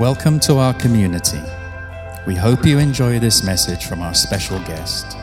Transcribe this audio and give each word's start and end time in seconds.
Welcome 0.00 0.40
to 0.40 0.56
our 0.56 0.72
community. 0.72 1.42
We 2.26 2.34
hope 2.34 2.64
you 2.64 2.78
enjoy 2.78 3.18
this 3.18 3.44
message 3.44 3.84
from 3.84 4.00
our 4.00 4.14
special 4.14 4.58
guest. 4.60 5.14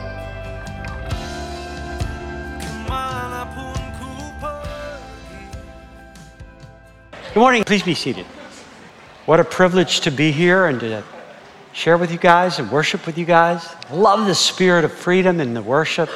Good 7.34 7.40
morning. 7.40 7.64
Please 7.64 7.82
be 7.82 7.94
seated. 7.94 8.24
What 9.26 9.40
a 9.40 9.44
privilege 9.44 9.98
to 10.02 10.12
be 10.12 10.30
here 10.30 10.66
and 10.66 10.78
to 10.78 11.02
share 11.72 11.98
with 11.98 12.12
you 12.12 12.18
guys 12.18 12.60
and 12.60 12.70
worship 12.70 13.04
with 13.04 13.18
you 13.18 13.24
guys. 13.24 13.68
Love 13.90 14.28
the 14.28 14.34
spirit 14.36 14.84
of 14.84 14.92
freedom 14.92 15.40
in 15.40 15.54
the 15.54 15.62
worship. 15.62 16.08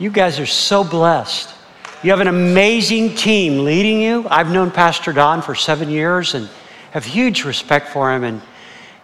You 0.00 0.10
guys 0.10 0.40
are 0.40 0.46
so 0.46 0.82
blessed. 0.82 1.54
You 2.02 2.10
have 2.10 2.18
an 2.18 2.26
amazing 2.26 3.14
team 3.14 3.64
leading 3.64 4.00
you. 4.00 4.26
I've 4.28 4.50
known 4.50 4.72
Pastor 4.72 5.12
Don 5.12 5.40
for 5.40 5.54
seven 5.54 5.88
years 5.88 6.34
and 6.34 6.50
have 6.92 7.04
huge 7.04 7.44
respect 7.44 7.88
for 7.88 8.12
him. 8.12 8.22
And, 8.22 8.40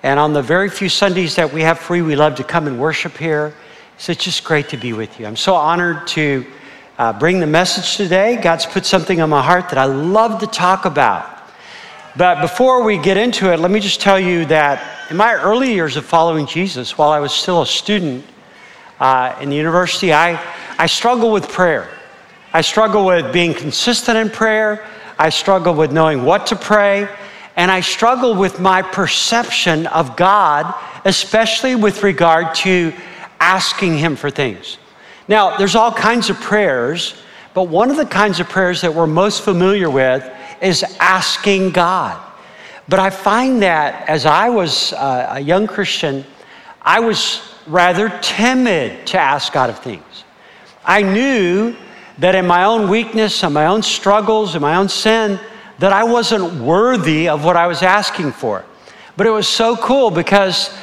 and 0.02 0.20
on 0.20 0.34
the 0.34 0.42
very 0.42 0.69
few 0.69 0.88
Sundays 0.88 1.37
that 1.37 1.52
we 1.52 1.62
have 1.62 1.79
free, 1.79 2.02
we 2.02 2.16
love 2.16 2.37
to 2.37 2.45
come 2.45 2.66
and 2.66 2.79
worship 2.79 3.16
here. 3.16 3.55
So 3.96 4.12
it's 4.12 4.23
just 4.23 4.45
great 4.45 4.69
to 4.69 4.77
be 4.77 4.92
with 4.92 5.19
you. 5.19 5.27
I'm 5.27 5.37
so 5.37 5.55
honored 5.55 6.06
to 6.09 6.46
uh, 6.98 7.19
bring 7.19 7.41
the 7.41 7.46
message 7.46 7.96
today. 7.96 8.37
God's 8.37 8.66
put 8.66 8.84
something 8.84 9.20
on 9.20 9.30
my 9.30 9.43
heart 9.43 9.70
that 9.70 9.79
I 9.79 9.87
love 9.87 10.41
to 10.41 10.46
talk 10.46 10.84
about. 10.84 11.38
But 12.15 12.43
before 12.43 12.82
we 12.82 12.98
get 12.98 13.16
into 13.16 13.52
it, 13.52 13.59
let 13.59 13.70
me 13.70 13.80
just 13.80 14.01
tell 14.01 14.20
you 14.20 14.45
that 14.46 15.10
in 15.10 15.16
my 15.16 15.34
early 15.34 15.73
years 15.73 15.96
of 15.96 16.05
following 16.05 16.46
Jesus, 16.46 16.99
while 16.99 17.10
I 17.10 17.21
was 17.21 17.32
still 17.32 17.62
a 17.62 17.66
student 17.66 18.24
uh, 19.01 19.34
in 19.40 19.49
the 19.49 19.57
university, 19.57 20.12
I, 20.12 20.38
I 20.79 20.87
struggled 20.87 21.32
with 21.32 21.49
prayer. 21.49 21.88
I 22.52 22.60
struggled 22.60 23.07
with 23.07 23.32
being 23.32 23.55
consistent 23.55 24.18
in 24.18 24.29
prayer. 24.29 24.87
I 25.18 25.30
struggled 25.30 25.79
with 25.79 25.90
knowing 25.90 26.24
what 26.24 26.46
to 26.49 26.57
pray. 26.57 27.09
And 27.59 27.73
I 27.73 27.80
struggle 27.80 28.37
with 28.37 28.60
my 28.60 28.82
perception 28.82 29.88
of 29.88 30.16
God, 30.16 30.73
especially 31.04 31.74
with 31.74 32.04
regard 32.04 32.54
to 32.56 32.92
asking 33.40 33.98
Him 33.98 34.15
for 34.15 34.30
things. 34.30 34.78
Now, 35.26 35.56
there's 35.56 35.74
all 35.74 35.90
kinds 35.90 36.30
of 36.30 36.40
prayers, 36.40 37.15
but 37.54 37.65
one 37.65 37.90
of 37.90 37.96
the 37.96 38.06
kinds 38.06 38.38
of 38.38 38.48
prayers 38.48 38.80
that 38.82 38.95
we're 38.95 39.09
most 39.09 39.42
familiar 39.42 39.90
with 39.90 40.24
is 40.62 40.84
asking 41.00 41.70
God. 41.70 42.23
But 42.88 43.00
I 43.00 43.10
find 43.10 43.60
that 43.62 44.09
as 44.09 44.24
I 44.24 44.50
was 44.50 44.93
uh, 44.93 45.26
a 45.32 45.40
young 45.40 45.66
Christian, 45.66 46.24
I 46.80 47.00
was 47.00 47.43
rather 47.66 48.09
timid 48.22 49.04
to 49.09 49.18
ask 49.18 49.52
God 49.52 49.68
of 49.68 49.80
things. 49.80 50.24
I 50.84 51.02
knew 51.02 51.74
that 52.18 52.37
in 52.37 52.46
my 52.46 52.65
own 52.65 52.88
weakness 52.88 53.43
and 53.43 53.52
my 53.52 53.66
own 53.66 53.82
struggles 53.82 54.54
and 54.54 54.62
my 54.62 54.76
own 54.76 54.88
sin, 54.88 55.40
that 55.79 55.93
I 55.93 56.04
wasn't 56.04 56.60
worthy 56.60 57.29
of 57.29 57.45
what 57.45 57.57
I 57.57 57.66
was 57.66 57.82
asking 57.82 58.32
for. 58.32 58.65
But 59.16 59.26
it 59.26 59.30
was 59.30 59.48
so 59.48 59.76
cool 59.76 60.10
because 60.10 60.76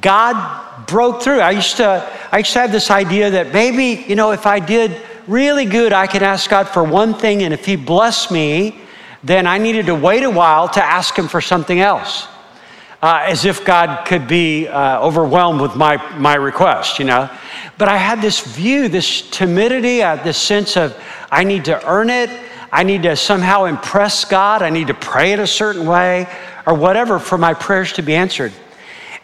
God 0.00 0.86
broke 0.86 1.22
through. 1.22 1.40
I 1.40 1.50
used 1.52 1.76
to, 1.78 2.06
I 2.30 2.38
used 2.38 2.52
to 2.52 2.60
have 2.60 2.72
this 2.72 2.90
idea 2.90 3.30
that 3.30 3.52
maybe, 3.52 4.04
you 4.08 4.16
know, 4.16 4.32
if 4.32 4.46
I 4.46 4.60
did 4.60 5.00
really 5.26 5.64
good, 5.64 5.92
I 5.92 6.06
could 6.06 6.22
ask 6.22 6.50
God 6.50 6.68
for 6.68 6.84
one 6.84 7.14
thing, 7.14 7.42
and 7.42 7.54
if 7.54 7.64
He 7.64 7.76
blessed 7.76 8.30
me, 8.30 8.78
then 9.22 9.46
I 9.46 9.56
needed 9.58 9.86
to 9.86 9.94
wait 9.94 10.22
a 10.22 10.30
while 10.30 10.68
to 10.68 10.84
ask 10.84 11.18
Him 11.18 11.28
for 11.28 11.40
something 11.40 11.80
else. 11.80 12.26
Uh, 13.02 13.22
as 13.26 13.44
if 13.44 13.66
God 13.66 14.06
could 14.06 14.26
be 14.26 14.66
uh, 14.66 14.98
overwhelmed 15.02 15.60
with 15.60 15.76
my, 15.76 15.96
my 16.16 16.36
request, 16.36 16.98
you 16.98 17.04
know. 17.04 17.28
But 17.76 17.88
I 17.88 17.98
had 17.98 18.22
this 18.22 18.40
view, 18.40 18.88
this 18.88 19.28
timidity, 19.30 20.02
uh, 20.02 20.16
this 20.16 20.38
sense 20.38 20.78
of 20.78 20.98
I 21.30 21.44
need 21.44 21.66
to 21.66 21.86
earn 21.86 22.08
it, 22.08 22.30
I 22.74 22.82
need 22.82 23.04
to 23.04 23.14
somehow 23.14 23.66
impress 23.66 24.24
God, 24.24 24.60
I 24.60 24.68
need 24.68 24.88
to 24.88 24.94
pray 24.94 25.32
it 25.32 25.38
a 25.38 25.46
certain 25.46 25.86
way, 25.86 26.26
or 26.66 26.74
whatever 26.74 27.20
for 27.20 27.38
my 27.38 27.54
prayers 27.54 27.92
to 27.92 28.02
be 28.02 28.16
answered. 28.16 28.52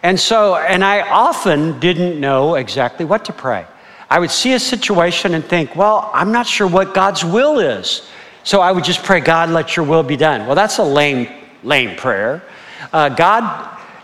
And 0.05 0.21
so, 0.21 0.55
and 0.55 0.85
I 0.85 1.01
often 1.01 1.81
didn't 1.81 2.21
know 2.21 2.55
exactly 2.55 3.05
what 3.05 3.25
to 3.25 3.33
pray. 3.33 3.67
I 4.09 4.21
would 4.21 4.31
see 4.31 4.53
a 4.53 4.61
situation 4.61 5.35
and 5.35 5.45
think, 5.45 5.75
well, 5.75 6.13
I'm 6.15 6.31
not 6.31 6.47
sure 6.47 6.69
what 6.69 6.95
God's 6.95 7.25
will 7.25 7.59
is. 7.59 8.09
So 8.45 8.61
I 8.61 8.71
would 8.71 8.85
just 8.85 9.03
pray, 9.03 9.19
God, 9.19 9.51
let 9.51 9.77
your 9.77 9.85
will 9.85 10.05
be 10.05 10.17
done. 10.17 10.47
Well, 10.47 10.55
that's 10.55 10.79
a 10.79 10.85
lame, 10.85 11.29
lame 11.65 11.97
prayer. 11.97 12.45
Uh, 12.93 13.09
God 13.09 13.43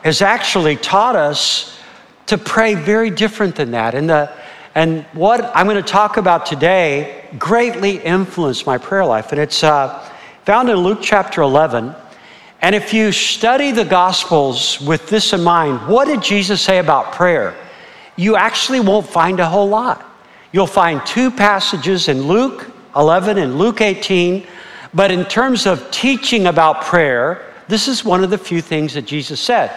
has 0.03 0.23
actually 0.23 0.75
taught 0.75 1.15
us 1.15 1.79
to 2.27 2.37
pray 2.37 2.75
very 2.75 3.11
different 3.11 3.55
than 3.55 3.71
that. 3.71 3.95
And, 3.95 4.11
the, 4.11 4.33
and 4.77 5.07
what 5.15 5.57
I'm 5.57 5.65
going 5.65 5.83
to 5.83 5.91
talk 5.91 6.19
about 6.19 6.45
today 6.45 7.25
greatly 7.39 7.97
influenced 7.97 8.67
my 8.67 8.77
prayer 8.77 9.07
life. 9.07 9.33
And 9.33 9.41
it's 9.41 9.65
uh, 9.65 10.07
found 10.45 10.69
in 10.69 10.77
Luke 10.77 10.99
chapter 11.01 11.41
11. 11.41 11.95
And 12.61 12.75
if 12.75 12.93
you 12.93 13.11
study 13.11 13.71
the 13.71 13.87
Gospels 13.87 14.79
with 14.83 15.09
this 15.09 15.33
in 15.33 15.43
mind, 15.43 15.89
what 15.89 16.09
did 16.09 16.23
Jesus 16.23 16.61
say 16.61 16.79
about 16.79 17.13
prayer? 17.13 17.57
You 18.17 18.37
actually 18.37 18.81
won't 18.81 19.07
find 19.09 19.41
a 19.41 19.49
whole 19.49 19.67
lot. 19.67 20.05
You'll 20.53 20.67
find 20.67 21.01
two 21.07 21.31
passages 21.31 22.09
in 22.09 22.25
Luke 22.25 22.71
11 22.95 23.39
and 23.39 23.57
Luke 23.57 23.81
18. 23.81 24.47
But 24.93 25.11
in 25.11 25.25
terms 25.25 25.65
of 25.65 25.91
teaching 25.91 26.49
about 26.49 26.83
prayer, 26.83 27.51
this 27.67 27.89
is 27.89 28.05
one 28.05 28.23
of 28.23 28.29
the 28.29 28.37
few 28.37 28.61
things 28.61 28.93
that 28.93 29.07
Jesus 29.07 29.41
said. 29.41 29.71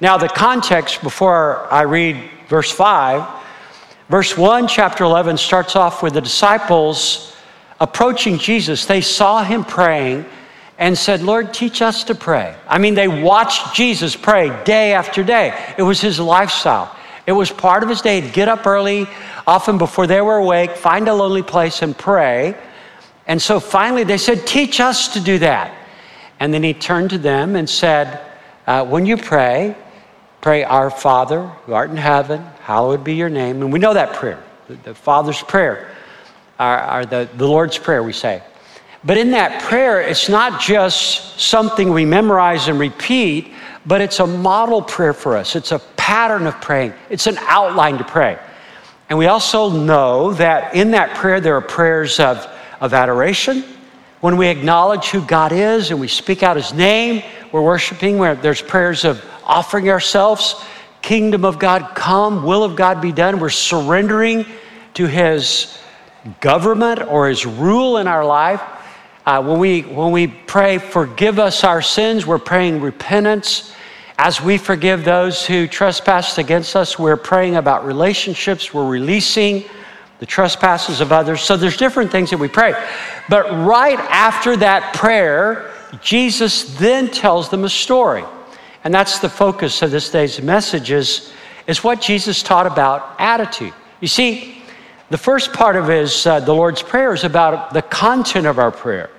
Now, 0.00 0.16
the 0.16 0.28
context 0.28 1.02
before 1.02 1.66
I 1.72 1.82
read 1.82 2.30
verse 2.48 2.70
5, 2.70 3.35
verse 4.08 4.36
1, 4.36 4.68
chapter 4.68 5.04
11, 5.04 5.36
starts 5.36 5.76
off 5.76 6.02
with 6.02 6.14
the 6.14 6.20
disciples 6.20 7.36
approaching 7.80 8.38
Jesus. 8.38 8.86
They 8.86 9.00
saw 9.00 9.42
him 9.42 9.64
praying 9.64 10.24
and 10.78 10.96
said, 10.96 11.22
Lord, 11.22 11.54
teach 11.54 11.80
us 11.82 12.04
to 12.04 12.14
pray. 12.14 12.54
I 12.68 12.78
mean, 12.78 12.94
they 12.94 13.08
watched 13.08 13.74
Jesus 13.74 14.14
pray 14.14 14.48
day 14.64 14.92
after 14.92 15.22
day. 15.22 15.58
It 15.78 15.82
was 15.82 16.00
his 16.00 16.20
lifestyle, 16.20 16.94
it 17.26 17.32
was 17.32 17.50
part 17.50 17.82
of 17.82 17.88
his 17.88 18.00
day. 18.00 18.20
He'd 18.20 18.32
get 18.32 18.48
up 18.48 18.66
early, 18.66 19.06
often 19.46 19.78
before 19.78 20.06
they 20.06 20.20
were 20.20 20.36
awake, 20.36 20.72
find 20.72 21.08
a 21.08 21.14
lonely 21.14 21.42
place 21.42 21.82
and 21.82 21.96
pray. 21.96 22.56
And 23.26 23.40
so 23.40 23.58
finally 23.58 24.04
they 24.04 24.18
said, 24.18 24.46
Teach 24.46 24.80
us 24.80 25.08
to 25.14 25.20
do 25.20 25.38
that. 25.38 25.74
And 26.38 26.52
then 26.52 26.62
he 26.62 26.74
turned 26.74 27.10
to 27.10 27.18
them 27.18 27.56
and 27.56 27.68
said, 27.68 28.20
uh, 28.66 28.84
When 28.84 29.06
you 29.06 29.16
pray, 29.16 29.74
pray, 30.46 30.62
Our 30.62 30.90
Father 30.90 31.44
who 31.64 31.72
art 31.72 31.90
in 31.90 31.96
heaven, 31.96 32.40
hallowed 32.60 33.02
be 33.02 33.16
your 33.16 33.28
name. 33.28 33.62
And 33.62 33.72
we 33.72 33.80
know 33.80 33.94
that 33.94 34.14
prayer, 34.14 34.40
the, 34.68 34.74
the 34.74 34.94
Father's 34.94 35.42
prayer, 35.42 35.90
or 36.60 37.04
the, 37.04 37.28
the 37.36 37.48
Lord's 37.48 37.76
prayer, 37.78 38.00
we 38.00 38.12
say. 38.12 38.44
But 39.02 39.18
in 39.18 39.32
that 39.32 39.60
prayer, 39.62 40.00
it's 40.00 40.28
not 40.28 40.60
just 40.60 41.40
something 41.40 41.92
we 41.92 42.04
memorize 42.04 42.68
and 42.68 42.78
repeat, 42.78 43.54
but 43.86 44.00
it's 44.00 44.20
a 44.20 44.26
model 44.28 44.82
prayer 44.82 45.12
for 45.12 45.36
us. 45.36 45.56
It's 45.56 45.72
a 45.72 45.80
pattern 45.96 46.46
of 46.46 46.60
praying, 46.60 46.94
it's 47.10 47.26
an 47.26 47.38
outline 47.40 47.98
to 47.98 48.04
pray. 48.04 48.38
And 49.08 49.18
we 49.18 49.26
also 49.26 49.68
know 49.68 50.32
that 50.34 50.76
in 50.76 50.92
that 50.92 51.16
prayer, 51.16 51.40
there 51.40 51.56
are 51.56 51.60
prayers 51.60 52.20
of, 52.20 52.46
of 52.80 52.94
adoration. 52.94 53.64
When 54.20 54.36
we 54.36 54.46
acknowledge 54.46 55.06
who 55.06 55.22
God 55.22 55.50
is 55.50 55.90
and 55.90 55.98
we 55.98 56.06
speak 56.06 56.44
out 56.44 56.54
his 56.54 56.72
name, 56.72 57.24
we're 57.50 57.62
worshiping. 57.62 58.18
Where 58.18 58.36
there's 58.36 58.62
prayers 58.62 59.04
of 59.04 59.24
offering 59.46 59.88
ourselves, 59.88 60.62
kingdom 61.02 61.44
of 61.44 61.58
God 61.58 61.94
come, 61.94 62.44
will 62.44 62.64
of 62.64 62.76
God 62.76 63.00
be 63.00 63.12
done. 63.12 63.38
We're 63.38 63.48
surrendering 63.50 64.44
to 64.94 65.06
his 65.06 65.78
government 66.40 67.02
or 67.02 67.28
his 67.28 67.46
rule 67.46 67.98
in 67.98 68.08
our 68.08 68.24
life. 68.24 68.60
Uh, 69.24 69.42
when, 69.42 69.58
we, 69.58 69.82
when 69.82 70.12
we 70.12 70.26
pray, 70.26 70.78
forgive 70.78 71.38
us 71.38 71.64
our 71.64 71.82
sins, 71.82 72.26
we're 72.26 72.38
praying 72.38 72.80
repentance. 72.80 73.72
As 74.18 74.40
we 74.40 74.56
forgive 74.56 75.04
those 75.04 75.44
who 75.44 75.66
trespass 75.66 76.38
against 76.38 76.74
us, 76.74 76.98
we're 76.98 77.16
praying 77.16 77.56
about 77.56 77.84
relationships, 77.84 78.72
we're 78.72 78.88
releasing 78.88 79.64
the 80.18 80.26
trespasses 80.26 81.00
of 81.00 81.12
others. 81.12 81.42
So 81.42 81.56
there's 81.56 81.76
different 81.76 82.10
things 82.10 82.30
that 82.30 82.38
we 82.38 82.48
pray. 82.48 82.72
But 83.28 83.50
right 83.66 83.98
after 83.98 84.56
that 84.56 84.94
prayer, 84.94 85.72
Jesus 86.00 86.76
then 86.78 87.10
tells 87.10 87.50
them 87.50 87.64
a 87.64 87.68
story. 87.68 88.24
And 88.86 88.94
that's 88.94 89.18
the 89.18 89.28
focus 89.28 89.82
of 89.82 89.90
this 89.90 90.08
day's 90.10 90.40
message 90.40 90.92
is, 90.92 91.32
is 91.66 91.82
what 91.82 92.00
Jesus 92.00 92.40
taught 92.40 92.68
about 92.68 93.16
attitude. 93.18 93.72
You 94.00 94.06
see, 94.06 94.62
the 95.10 95.18
first 95.18 95.52
part 95.52 95.74
of 95.74 95.88
his, 95.88 96.24
uh, 96.24 96.38
the 96.38 96.54
Lord's 96.54 96.84
Prayer 96.84 97.12
is 97.12 97.24
about 97.24 97.74
the 97.74 97.82
content 97.82 98.46
of 98.46 98.60
our 98.60 98.70
prayer. 98.70 99.10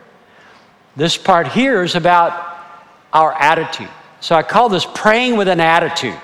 This 0.96 1.18
part 1.18 1.50
here 1.50 1.84
is 1.84 1.96
about 1.96 2.60
our 3.12 3.34
attitude. 3.34 3.90
So 4.22 4.36
I 4.36 4.42
call 4.42 4.70
this 4.70 4.88
praying 4.96 5.36
with 5.36 5.50
an 5.50 5.60
attitude. 5.60 6.18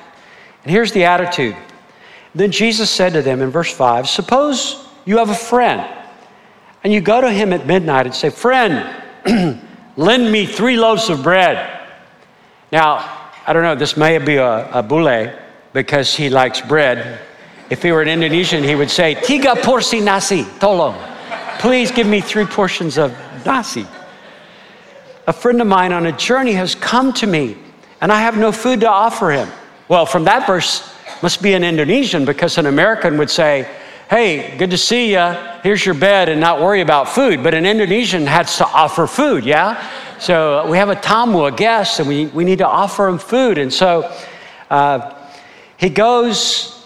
And 0.64 0.72
here's 0.72 0.94
the 0.94 1.04
attitude. 1.04 1.58
Then 2.34 2.50
Jesus 2.50 2.90
said 2.90 3.12
to 3.12 3.22
them 3.22 3.42
in 3.42 3.50
verse 3.50 3.74
5 3.74 4.08
Suppose 4.08 4.88
you 5.04 5.18
have 5.18 5.32
a 5.32 5.36
friend, 5.36 5.86
and 6.86 6.94
you 6.94 7.02
go 7.02 7.20
to 7.20 7.30
him 7.30 7.52
at 7.52 7.68
midnight 7.68 8.06
and 8.06 8.16
say, 8.16 8.30
Friend, 8.30 8.90
lend 9.98 10.32
me 10.32 10.46
three 10.46 10.78
loaves 10.78 11.10
of 11.10 11.24
bread. 11.24 11.82
Now, 12.72 13.20
I 13.46 13.52
don't 13.52 13.64
know, 13.64 13.76
this 13.76 13.98
may 13.98 14.18
be 14.20 14.38
a, 14.38 14.70
a 14.72 14.82
bule 14.82 15.32
because 15.74 16.16
he 16.16 16.30
likes 16.30 16.62
bread. 16.62 17.20
If 17.70 17.84
he 17.84 17.92
were 17.92 18.02
an 18.02 18.08
Indonesian, 18.08 18.64
he 18.64 18.76
would 18.76 18.90
say, 18.90 19.16
Tiga 19.16 19.56
porsi 19.56 20.02
nasi, 20.02 20.44
tolong. 20.60 20.96
Please 21.60 21.92
give 21.92 22.08
me 22.08 22.22
three 22.22 22.46
portions 22.46 22.98
of 22.98 23.12
nasi. 23.46 23.86
A 25.28 25.34
friend 25.34 25.60
of 25.62 25.68
mine 25.68 25.92
on 25.92 26.06
a 26.06 26.12
journey 26.12 26.54
has 26.54 26.76
come 26.76 27.12
to 27.14 27.28
me, 27.28 27.58
and 28.00 28.12
I 28.12 28.22
have 28.22 28.38
no 28.38 28.52
food 28.52 28.82
to 28.82 28.90
offer 28.90 29.32
him. 29.32 29.50
Well, 29.90 30.06
from 30.06 30.24
that 30.26 30.48
verse, 30.48 30.94
must 31.22 31.42
be 31.42 31.54
an 31.54 31.64
Indonesian 31.64 32.26
because 32.26 32.58
an 32.58 32.66
American 32.66 33.18
would 33.18 33.30
say, 33.30 33.70
Hey, 34.16 34.56
good 34.60 34.70
to 34.70 34.78
see 34.78 35.14
you. 35.14 35.36
Here's 35.64 35.84
your 35.84 35.96
bed, 35.96 36.30
and 36.30 36.40
not 36.40 36.62
worry 36.62 36.82
about 36.82 37.10
food. 37.10 37.42
But 37.42 37.56
an 37.56 37.66
Indonesian 37.66 38.28
has 38.28 38.60
to 38.60 38.68
offer 38.68 39.08
food, 39.08 39.44
yeah? 39.44 39.90
So 40.20 40.70
we 40.70 40.78
have 40.78 40.90
a 40.90 40.96
tamu, 40.96 41.46
a 41.46 41.52
guest, 41.52 42.00
and 42.00 42.08
we, 42.08 42.28
we 42.28 42.44
need 42.44 42.60
to 42.60 42.68
offer 42.68 43.08
him 43.08 43.18
food. 43.18 43.58
And 43.58 43.74
so 43.74 44.16
uh, 44.70 45.16
he 45.78 45.90
goes 45.90 46.86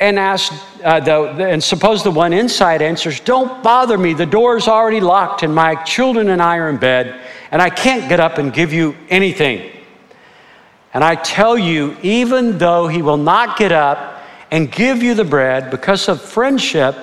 and 0.00 0.18
asks, 0.18 0.60
uh, 0.82 0.98
the, 0.98 1.46
and 1.46 1.62
suppose 1.62 2.02
the 2.02 2.10
one 2.10 2.32
inside 2.32 2.82
answers, 2.82 3.20
Don't 3.20 3.62
bother 3.62 3.96
me. 3.96 4.12
The 4.12 4.26
door's 4.26 4.66
already 4.66 4.98
locked, 4.98 5.44
and 5.44 5.54
my 5.54 5.76
children 5.84 6.30
and 6.30 6.42
I 6.42 6.56
are 6.56 6.70
in 6.70 6.78
bed, 6.78 7.20
and 7.52 7.62
I 7.62 7.70
can't 7.70 8.08
get 8.08 8.18
up 8.18 8.38
and 8.38 8.52
give 8.52 8.72
you 8.72 8.96
anything. 9.10 9.70
And 10.92 11.04
I 11.04 11.14
tell 11.14 11.56
you, 11.56 11.96
even 12.02 12.58
though 12.58 12.88
he 12.88 13.00
will 13.00 13.16
not 13.16 13.56
get 13.56 13.70
up 13.70 14.17
and 14.50 14.70
give 14.70 15.02
you 15.02 15.14
the 15.14 15.24
bread 15.24 15.70
because 15.70 16.08
of 16.08 16.20
friendship, 16.20 16.96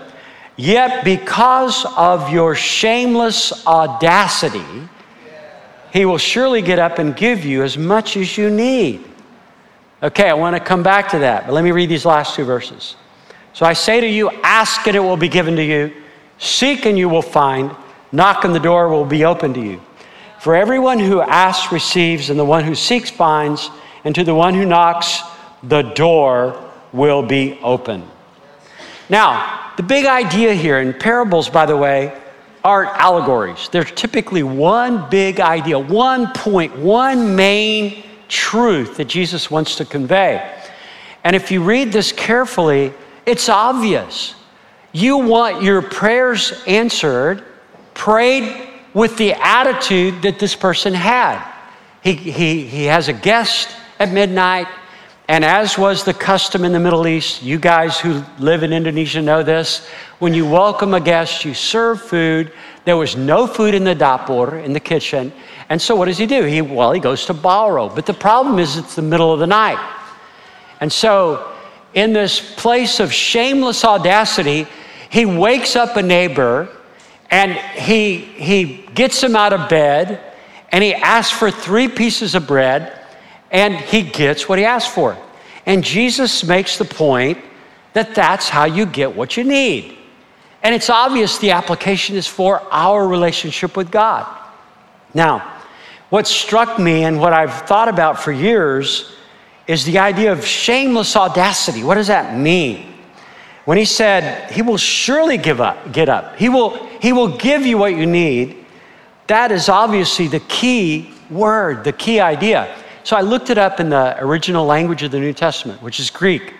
yet 0.55 1.03
because 1.03 1.85
of 1.97 2.31
your 2.31 2.55
shameless 2.55 3.65
audacity, 3.65 4.89
he 5.93 6.05
will 6.05 6.17
surely 6.17 6.61
get 6.61 6.79
up 6.79 6.99
and 6.99 7.15
give 7.15 7.45
you 7.45 7.63
as 7.63 7.77
much 7.77 8.17
as 8.17 8.37
you 8.37 8.49
need. 8.49 9.03
Okay, 10.03 10.29
I 10.29 10.33
want 10.33 10.55
to 10.55 10.59
come 10.59 10.83
back 10.83 11.09
to 11.09 11.19
that, 11.19 11.45
but 11.45 11.53
let 11.53 11.63
me 11.63 11.71
read 11.71 11.89
these 11.89 12.05
last 12.05 12.35
two 12.35 12.43
verses. 12.43 12.95
So 13.53 13.65
I 13.65 13.73
say 13.73 14.01
to 14.01 14.07
you, 14.07 14.29
ask 14.43 14.85
and 14.87 14.95
it 14.95 14.99
will 14.99 15.15
be 15.15 15.29
given 15.29 15.55
to 15.55 15.63
you, 15.63 15.93
seek 16.37 16.85
and 16.85 16.97
you 16.97 17.07
will 17.07 17.21
find, 17.21 17.71
knock 18.11 18.43
and 18.43 18.53
the 18.53 18.59
door 18.59 18.89
will 18.89 19.05
be 19.05 19.23
open 19.23 19.53
to 19.53 19.61
you. 19.61 19.81
For 20.39 20.55
everyone 20.55 20.99
who 20.99 21.21
asks 21.21 21.71
receives, 21.71 22.29
and 22.29 22.37
the 22.37 22.45
one 22.45 22.63
who 22.65 22.75
seeks 22.75 23.09
finds, 23.09 23.69
and 24.03 24.13
to 24.13 24.23
the 24.23 24.35
one 24.35 24.53
who 24.53 24.65
knocks, 24.65 25.21
the 25.63 25.81
door 25.81 26.64
will 26.95 27.21
be 27.21 27.59
open. 27.61 28.07
Now, 29.09 29.71
the 29.77 29.83
big 29.83 30.05
idea 30.05 30.53
here 30.53 30.79
in 30.79 30.93
parables, 30.93 31.49
by 31.49 31.65
the 31.65 31.77
way, 31.77 32.13
aren't 32.63 32.89
allegories. 32.97 33.69
They're 33.71 33.83
typically 33.83 34.41
one 34.41 35.07
big 35.09 35.39
idea, 35.39 35.77
one 35.77 36.31
point, 36.33 36.75
one 36.77 37.35
main 37.35 38.03
truth 38.27 38.97
that 38.97 39.05
Jesus 39.05 39.51
wants 39.51 39.75
to 39.75 39.85
convey. 39.85 40.51
And 41.23 41.35
if 41.35 41.51
you 41.51 41.63
read 41.63 41.91
this 41.91 42.11
carefully, 42.11 42.93
it's 43.25 43.49
obvious. 43.49 44.35
You 44.93 45.17
want 45.17 45.61
your 45.61 45.81
prayers 45.81 46.63
answered, 46.65 47.43
prayed 47.93 48.69
with 48.93 49.17
the 49.17 49.33
attitude 49.33 50.21
that 50.23 50.39
this 50.39 50.55
person 50.55 50.93
had. 50.93 51.45
He, 52.03 52.13
he, 52.13 52.65
he 52.65 52.85
has 52.85 53.07
a 53.07 53.13
guest 53.13 53.75
at 53.99 54.11
midnight, 54.11 54.67
and 55.27 55.43
as 55.43 55.77
was 55.77 56.03
the 56.03 56.13
custom 56.13 56.63
in 56.63 56.71
the 56.71 56.79
Middle 56.79 57.07
East, 57.07 57.41
you 57.41 57.57
guys 57.57 57.99
who 57.99 58.23
live 58.37 58.61
in 58.61 58.71
Indonesia 58.71 59.21
know 59.21 59.41
this. 59.41 59.87
When 60.19 60.35
you 60.35 60.47
welcome 60.47 60.93
a 60.93 60.99
guest, 60.99 61.43
you 61.43 61.55
serve 61.55 61.99
food. 61.99 62.53
There 62.85 62.95
was 62.95 63.15
no 63.15 63.47
food 63.47 63.73
in 63.73 63.83
the 63.83 63.95
dapur, 63.95 64.63
in 64.63 64.71
the 64.71 64.79
kitchen. 64.79 65.33
And 65.69 65.81
so 65.81 65.95
what 65.95 66.05
does 66.05 66.19
he 66.19 66.27
do? 66.27 66.43
He, 66.43 66.61
well, 66.61 66.91
he 66.91 66.99
goes 66.99 67.25
to 67.25 67.33
borrow. 67.33 67.89
But 67.89 68.05
the 68.05 68.13
problem 68.13 68.59
is 68.59 68.77
it's 68.77 68.95
the 68.95 69.01
middle 69.01 69.33
of 69.33 69.39
the 69.39 69.47
night. 69.47 69.79
And 70.79 70.93
so 70.93 71.51
in 71.95 72.13
this 72.13 72.53
place 72.55 72.99
of 72.99 73.11
shameless 73.11 73.83
audacity, 73.83 74.67
he 75.09 75.25
wakes 75.25 75.75
up 75.75 75.97
a 75.97 76.03
neighbor 76.03 76.69
and 77.31 77.53
he, 77.53 78.17
he 78.17 78.85
gets 78.93 79.23
him 79.23 79.35
out 79.35 79.53
of 79.53 79.69
bed 79.69 80.21
and 80.71 80.83
he 80.83 80.93
asks 80.93 81.35
for 81.35 81.49
three 81.49 81.87
pieces 81.87 82.35
of 82.35 82.45
bread 82.45 83.04
and 83.51 83.75
he 83.75 84.01
gets 84.01 84.49
what 84.49 84.59
he 84.59 84.65
asked 84.65 84.93
for. 84.93 85.17
And 85.65 85.83
Jesus 85.83 86.43
makes 86.43 86.77
the 86.77 86.85
point 86.85 87.37
that 87.93 88.13
that's 88.13 88.49
how 88.49 88.65
you 88.65 88.85
get 88.85 89.15
what 89.15 89.37
you 89.37 89.43
need. 89.43 89.97
And 90.61 90.73
it's 90.73 90.89
obvious 90.89 91.37
the 91.37 91.51
application 91.51 92.15
is 92.15 92.27
for 92.27 92.61
our 92.71 93.07
relationship 93.07 93.77
with 93.77 93.91
God. 93.91 94.25
Now, 95.13 95.61
what 96.09 96.27
struck 96.27 96.79
me 96.79 97.03
and 97.03 97.19
what 97.19 97.33
I've 97.33 97.67
thought 97.67 97.87
about 97.87 98.19
for 98.19 98.31
years 98.31 99.15
is 99.67 99.85
the 99.85 99.99
idea 99.99 100.31
of 100.31 100.45
shameless 100.45 101.15
audacity. 101.15 101.83
What 101.83 101.95
does 101.95 102.07
that 102.07 102.37
mean? 102.37 102.93
When 103.65 103.77
he 103.77 103.85
said, 103.85 104.51
He 104.51 104.61
will 104.61 104.77
surely 104.77 105.37
give 105.37 105.59
up, 105.59 105.91
get 105.91 106.09
up, 106.09 106.35
He 106.35 106.49
will, 106.49 106.85
he 106.99 107.13
will 107.13 107.37
give 107.37 107.65
you 107.65 107.77
what 107.77 107.95
you 107.95 108.05
need, 108.05 108.65
that 109.27 109.51
is 109.51 109.69
obviously 109.69 110.27
the 110.27 110.39
key 110.41 111.11
word, 111.29 111.83
the 111.83 111.91
key 111.93 112.19
idea. 112.19 112.75
So 113.05 113.15
I 113.15 113.21
looked 113.21 113.51
it 113.51 113.59
up 113.59 113.79
in 113.79 113.89
the 113.89 114.17
original 114.19 114.65
language 114.65 115.03
of 115.03 115.11
the 115.11 115.19
New 115.19 115.31
Testament, 115.31 115.79
which 115.83 115.99
is 115.99 116.09
Greek. 116.09 116.55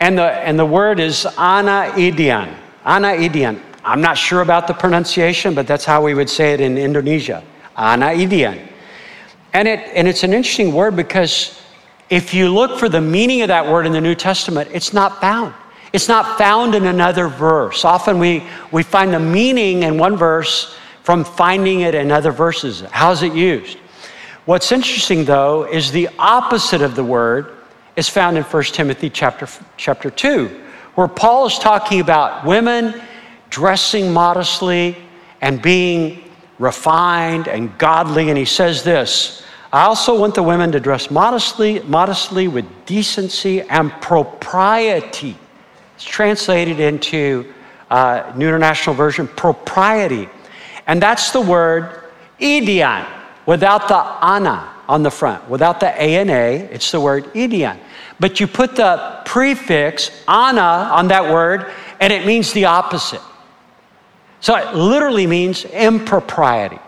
And 0.00 0.16
the, 0.16 0.24
and 0.24 0.58
the 0.58 0.64
word 0.64 0.98
is 0.98 1.26
anaidian. 1.36 2.56
Anaidian. 2.86 3.60
I'm 3.84 4.00
not 4.00 4.16
sure 4.16 4.40
about 4.40 4.66
the 4.66 4.72
pronunciation, 4.72 5.54
but 5.54 5.66
that's 5.66 5.84
how 5.84 6.02
we 6.02 6.14
would 6.14 6.30
say 6.30 6.54
it 6.54 6.62
in 6.62 6.78
Indonesia. 6.78 7.44
Anaidian. 7.76 8.66
And, 9.52 9.68
it, 9.68 9.80
and 9.94 10.08
it's 10.08 10.24
an 10.24 10.32
interesting 10.32 10.72
word 10.72 10.96
because 10.96 11.60
if 12.08 12.32
you 12.32 12.48
look 12.48 12.78
for 12.78 12.88
the 12.88 13.02
meaning 13.02 13.42
of 13.42 13.48
that 13.48 13.70
word 13.70 13.84
in 13.84 13.92
the 13.92 14.00
New 14.00 14.14
Testament, 14.14 14.70
it's 14.72 14.94
not 14.94 15.20
found. 15.20 15.52
It's 15.92 16.08
not 16.08 16.38
found 16.38 16.74
in 16.74 16.86
another 16.86 17.28
verse. 17.28 17.84
Often 17.84 18.18
we, 18.18 18.42
we 18.72 18.82
find 18.82 19.12
the 19.12 19.20
meaning 19.20 19.82
in 19.82 19.98
one 19.98 20.16
verse 20.16 20.78
from 21.02 21.24
finding 21.24 21.80
it 21.80 21.94
in 21.94 22.10
other 22.10 22.32
verses. 22.32 22.80
How's 22.90 23.22
it 23.22 23.34
used? 23.34 23.76
What's 24.46 24.72
interesting, 24.72 25.24
though, 25.24 25.64
is 25.64 25.90
the 25.90 26.10
opposite 26.18 26.82
of 26.82 26.94
the 26.94 27.04
word 27.04 27.56
is 27.96 28.10
found 28.10 28.36
in 28.36 28.42
1 28.42 28.62
Timothy 28.64 29.08
chapter, 29.08 29.48
chapter 29.78 30.10
2, 30.10 30.48
where 30.96 31.08
Paul 31.08 31.46
is 31.46 31.58
talking 31.58 32.00
about 32.00 32.44
women 32.44 33.00
dressing 33.48 34.12
modestly 34.12 34.96
and 35.40 35.62
being 35.62 36.30
refined 36.58 37.48
and 37.48 37.76
godly. 37.78 38.28
And 38.28 38.36
he 38.36 38.44
says 38.44 38.82
this 38.82 39.42
I 39.72 39.84
also 39.84 40.20
want 40.20 40.34
the 40.34 40.42
women 40.42 40.70
to 40.72 40.80
dress 40.80 41.10
modestly, 41.10 41.80
modestly 41.80 42.46
with 42.46 42.66
decency 42.84 43.62
and 43.62 43.90
propriety. 44.02 45.38
It's 45.94 46.04
translated 46.04 46.80
into 46.80 47.50
uh, 47.90 48.30
New 48.36 48.46
International 48.46 48.94
Version, 48.94 49.26
propriety. 49.26 50.28
And 50.86 51.00
that's 51.00 51.30
the 51.30 51.40
word 51.40 52.02
idion, 52.38 53.06
without 53.46 53.88
the 53.88 53.96
ana 53.96 54.70
on 54.88 55.02
the 55.02 55.10
front. 55.10 55.48
Without 55.48 55.80
the 55.80 55.88
a 56.00 56.16
and 56.16 56.30
a, 56.30 56.56
it's 56.72 56.90
the 56.90 57.00
word 57.00 57.24
idion. 57.34 57.78
But 58.20 58.40
you 58.40 58.46
put 58.46 58.76
the 58.76 59.22
prefix 59.24 60.10
ana 60.28 60.90
on 60.92 61.08
that 61.08 61.32
word, 61.32 61.72
and 62.00 62.12
it 62.12 62.26
means 62.26 62.52
the 62.52 62.66
opposite. 62.66 63.22
So 64.40 64.54
it 64.56 64.74
literally 64.74 65.26
means 65.26 65.64
impropriety 65.64 66.78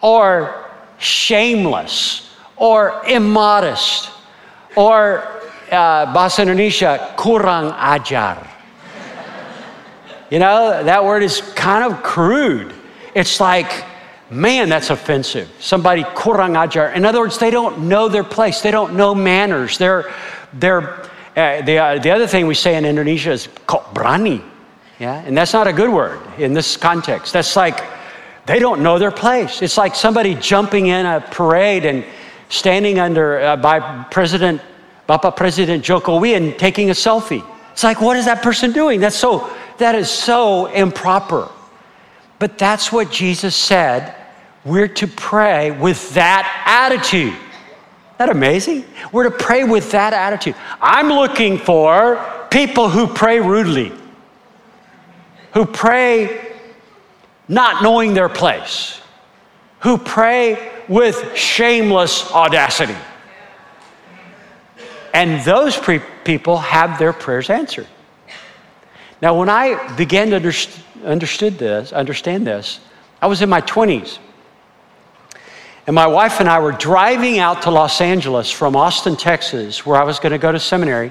or 0.00 0.70
shameless 0.98 2.30
or 2.56 3.02
immodest 3.06 4.10
or 4.76 5.26
uh, 5.70 6.06
bahasa 6.14 6.42
Indonesia 6.42 7.14
kurang 7.16 7.74
ajar. 7.74 8.46
You 10.30 10.38
know, 10.38 10.84
that 10.84 11.04
word 11.04 11.24
is 11.24 11.40
kind 11.58 11.82
of 11.82 12.02
crude. 12.04 12.72
It's 13.14 13.40
like, 13.40 13.84
man, 14.30 14.68
that's 14.68 14.90
offensive. 14.90 15.50
Somebody 15.58 16.04
kurang 16.04 16.56
ajar. 16.56 16.92
In 16.92 17.04
other 17.04 17.20
words, 17.20 17.38
they 17.38 17.50
don't 17.50 17.88
know 17.88 18.08
their 18.08 18.24
place. 18.24 18.60
They 18.60 18.70
don't 18.70 18.94
know 18.94 19.14
manners. 19.14 19.78
They're, 19.78 20.12
they're, 20.52 21.00
uh, 21.36 21.62
the, 21.62 21.78
uh, 21.78 21.98
the 21.98 22.10
other 22.10 22.26
thing 22.26 22.46
we 22.46 22.54
say 22.54 22.76
in 22.76 22.84
Indonesia 22.84 23.32
is 23.32 23.48
kok 23.66 23.94
brani. 23.94 24.42
Yeah, 24.98 25.14
and 25.14 25.36
that's 25.36 25.54
not 25.54 25.66
a 25.66 25.72
good 25.72 25.88
word 25.90 26.20
in 26.38 26.52
this 26.52 26.76
context. 26.76 27.32
That's 27.32 27.56
like 27.56 27.82
they 28.44 28.58
don't 28.58 28.82
know 28.82 28.98
their 28.98 29.10
place. 29.10 29.62
It's 29.62 29.78
like 29.78 29.94
somebody 29.94 30.34
jumping 30.34 30.88
in 30.88 31.06
a 31.06 31.20
parade 31.20 31.86
and 31.86 32.04
standing 32.50 32.98
under 32.98 33.40
uh, 33.40 33.56
by 33.56 34.04
President 34.10 34.60
Bapak 35.06 35.36
President 35.36 35.82
Jokowi 35.82 36.36
and 36.36 36.58
taking 36.58 36.90
a 36.90 36.92
selfie. 36.92 37.42
It's 37.72 37.82
like, 37.82 38.00
what 38.02 38.16
is 38.16 38.26
that 38.26 38.42
person 38.42 38.72
doing? 38.72 39.00
That's 39.00 39.16
so 39.16 39.50
that 39.78 39.94
is 39.94 40.10
so 40.10 40.66
improper. 40.66 41.48
But 42.38 42.58
that's 42.58 42.92
what 42.92 43.10
Jesus 43.10 43.56
said. 43.56 44.14
We're 44.64 44.88
to 44.88 45.06
pray 45.06 45.70
with 45.70 46.14
that 46.14 46.62
attitude. 46.66 47.32
Isn't 47.32 48.18
that 48.18 48.28
amazing? 48.30 48.84
We're 49.12 49.24
to 49.24 49.30
pray 49.30 49.64
with 49.64 49.90
that 49.92 50.12
attitude. 50.12 50.54
I'm 50.80 51.08
looking 51.08 51.58
for 51.58 52.22
people 52.50 52.88
who 52.88 53.06
pray 53.06 53.40
rudely 53.40 53.92
who 55.52 55.66
pray 55.66 56.54
not 57.48 57.82
knowing 57.82 58.14
their 58.14 58.28
place, 58.28 59.00
who 59.80 59.98
pray 59.98 60.70
with 60.88 61.36
shameless 61.36 62.30
audacity. 62.32 62.96
And 65.12 65.44
those 65.44 65.76
pre- 65.76 66.02
people 66.24 66.58
have 66.58 66.98
their 66.98 67.12
prayers 67.12 67.50
answered. 67.50 67.88
Now, 69.20 69.38
when 69.38 69.48
I 69.48 69.94
began 69.96 70.30
to 70.30 70.40
underst- 70.40 70.80
understood 71.04 71.58
this, 71.58 71.92
understand 71.92 72.46
this, 72.46 72.80
I 73.20 73.26
was 73.26 73.42
in 73.42 73.48
my 73.48 73.60
20s. 73.60 74.18
And 75.90 75.94
my 75.96 76.06
wife 76.06 76.38
and 76.38 76.48
I 76.48 76.60
were 76.60 76.70
driving 76.70 77.40
out 77.40 77.62
to 77.62 77.72
Los 77.72 78.00
Angeles 78.00 78.48
from 78.48 78.76
Austin, 78.76 79.16
Texas, 79.16 79.84
where 79.84 80.00
I 80.00 80.04
was 80.04 80.20
going 80.20 80.30
to 80.30 80.38
go 80.38 80.52
to 80.52 80.60
seminary. 80.60 81.10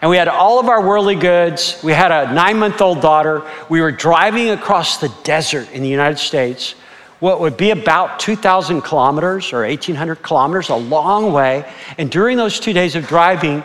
And 0.00 0.08
we 0.08 0.16
had 0.16 0.28
all 0.28 0.60
of 0.60 0.68
our 0.68 0.80
worldly 0.80 1.16
goods. 1.16 1.80
We 1.82 1.92
had 1.92 2.12
a 2.12 2.32
nine 2.32 2.56
month 2.60 2.80
old 2.80 3.00
daughter. 3.00 3.44
We 3.68 3.80
were 3.80 3.90
driving 3.90 4.50
across 4.50 4.98
the 4.98 5.08
desert 5.24 5.72
in 5.72 5.82
the 5.82 5.88
United 5.88 6.20
States, 6.20 6.76
what 7.18 7.40
would 7.40 7.56
be 7.56 7.70
about 7.70 8.20
2,000 8.20 8.82
kilometers 8.82 9.52
or 9.52 9.62
1,800 9.66 10.22
kilometers, 10.22 10.68
a 10.68 10.76
long 10.76 11.32
way. 11.32 11.68
And 11.98 12.08
during 12.08 12.36
those 12.36 12.60
two 12.60 12.72
days 12.72 12.94
of 12.94 13.08
driving, 13.08 13.64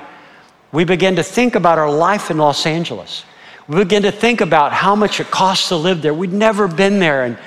we 0.72 0.86
began 0.86 1.18
to 1.18 1.24
think 1.24 1.54
about 1.54 1.78
our 1.78 1.92
life 1.92 2.32
in 2.32 2.40
Los 2.40 2.66
Angeles. 2.66 3.26
We 3.68 3.80
began 3.80 4.04
to 4.04 4.14
think 4.14 4.40
about 4.40 4.72
how 4.72 4.96
much 4.96 5.20
it 5.20 5.30
costs 5.30 5.68
to 5.70 5.76
live 5.76 6.02
there. 6.02 6.14
We'd 6.14 6.32
never 6.32 6.70
been 6.70 7.00
there, 7.00 7.26
and 7.26 7.38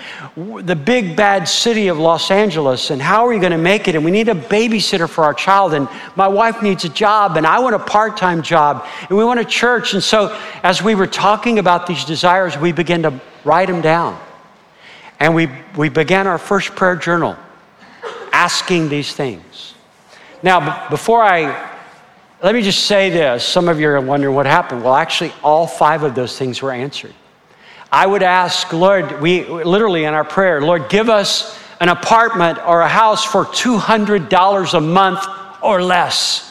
the 0.67 0.77
big 0.77 1.17
bad 1.17 1.49
city 1.49 1.89
of 1.89 1.99
Los 1.99 2.31
Angeles, 2.31 2.91
and 2.91 3.01
how 3.01 3.27
are 3.27 3.33
you 3.33 3.41
going 3.41 3.53
to 3.53 3.59
make 3.59 3.89
it? 3.89 3.95
And 3.95 4.05
we 4.05 4.11
need 4.11 4.29
a 4.29 4.35
babysitter 4.35 5.09
for 5.09 5.25
our 5.25 5.33
child, 5.33 5.73
and 5.73 5.89
my 6.17 6.29
wife 6.29 6.63
needs 6.63 6.85
a 6.85 6.91
job, 6.91 7.39
and 7.39 7.47
I 7.47 7.59
want 7.61 7.75
a 7.75 7.79
part 7.79 8.19
time 8.19 8.43
job, 8.43 8.87
and 9.09 9.17
we 9.17 9.25
want 9.25 9.41
a 9.41 9.47
church. 9.47 9.95
And 9.95 10.03
so, 10.03 10.39
as 10.63 10.83
we 10.83 10.95
were 10.95 11.07
talking 11.07 11.59
about 11.59 11.87
these 11.87 12.05
desires, 12.05 12.59
we 12.59 12.73
began 12.73 13.03
to 13.03 13.19
write 13.45 13.69
them 13.69 13.81
down. 13.81 14.21
And 15.21 15.35
we, 15.35 15.49
we 15.75 15.89
began 15.89 16.27
our 16.27 16.39
first 16.39 16.75
prayer 16.75 16.97
journal 16.97 17.35
asking 18.31 18.91
these 18.91 19.15
things. 19.15 19.75
Now, 20.43 20.89
before 20.91 21.23
I 21.23 21.70
let 22.43 22.55
me 22.55 22.63
just 22.63 22.87
say 22.87 23.11
this. 23.11 23.45
Some 23.45 23.69
of 23.69 23.79
you 23.81 23.89
are 23.89 24.01
wondering 24.01 24.35
what 24.35 24.47
happened. 24.47 24.83
Well, 24.83 24.95
actually, 24.95 25.33
all 25.43 25.67
five 25.67 26.03
of 26.03 26.15
those 26.15 26.39
things 26.39 26.63
were 26.63 26.73
answered. 26.73 27.15
I 27.93 28.07
would 28.07 28.23
ask, 28.23 28.73
Lord, 28.73 29.21
we 29.21 29.45
literally 29.45 30.05
in 30.05 30.15
our 30.15 30.25
prayer, 30.25 30.63
Lord, 30.63 30.89
give 30.89 31.09
us 31.11 31.59
an 31.81 31.89
apartment 31.89 32.59
or 32.67 32.81
a 32.81 32.89
house 32.89 33.25
for 33.25 33.45
$200 33.45 34.75
a 34.75 34.81
month 34.81 35.27
or 35.63 35.83
less. 35.83 36.47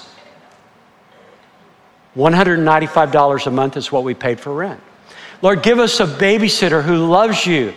$195 2.15 3.47
a 3.47 3.51
month 3.51 3.77
is 3.77 3.91
what 3.91 4.03
we 4.03 4.13
paid 4.13 4.39
for 4.39 4.53
rent. 4.53 4.81
Lord, 5.41 5.63
give 5.63 5.79
us 5.79 5.99
a 5.99 6.05
babysitter 6.05 6.83
who 6.83 7.07
loves 7.07 7.45
you, 7.45 7.73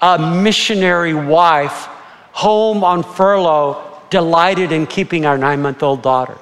a 0.00 0.18
missionary 0.18 1.14
wife, 1.14 1.86
home 2.32 2.82
on 2.82 3.02
furlough, 3.02 4.00
delighted 4.10 4.72
in 4.72 4.86
keeping 4.86 5.26
our 5.26 5.36
nine 5.36 5.60
month 5.60 5.82
old 5.82 6.02
daughter. 6.02 6.38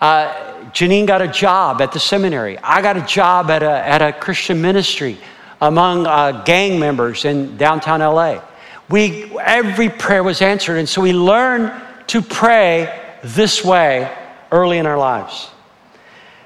Uh, 0.00 0.52
Janine 0.72 1.06
got 1.06 1.22
a 1.22 1.28
job 1.28 1.80
at 1.80 1.92
the 1.92 2.00
seminary. 2.00 2.58
I 2.58 2.82
got 2.82 2.96
a 2.96 3.02
job 3.02 3.50
at 3.50 3.62
a, 3.62 3.70
at 3.70 4.02
a 4.02 4.12
Christian 4.12 4.60
ministry 4.60 5.16
among 5.60 6.06
uh, 6.06 6.42
gang 6.44 6.78
members 6.78 7.24
in 7.24 7.56
downtown 7.56 8.00
LA. 8.00 8.42
We, 8.90 9.36
every 9.38 9.88
prayer 9.88 10.22
was 10.22 10.42
answered, 10.42 10.76
and 10.76 10.88
so 10.88 11.00
we 11.00 11.12
learned 11.12 11.72
to 12.08 12.20
pray 12.22 13.02
this 13.24 13.64
way 13.64 14.14
early 14.52 14.78
in 14.78 14.86
our 14.86 14.98
lives. 14.98 15.50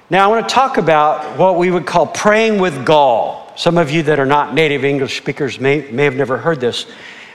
Now, 0.08 0.24
I 0.24 0.28
want 0.28 0.48
to 0.48 0.54
talk 0.54 0.78
about 0.78 1.38
what 1.38 1.56
we 1.56 1.70
would 1.70 1.86
call 1.86 2.06
praying 2.06 2.60
with 2.60 2.86
gall. 2.86 3.52
Some 3.56 3.78
of 3.78 3.90
you 3.90 4.02
that 4.04 4.18
are 4.18 4.26
not 4.26 4.54
native 4.54 4.84
English 4.84 5.18
speakers 5.18 5.60
may, 5.60 5.90
may 5.90 6.04
have 6.04 6.16
never 6.16 6.38
heard 6.38 6.60
this, 6.60 6.86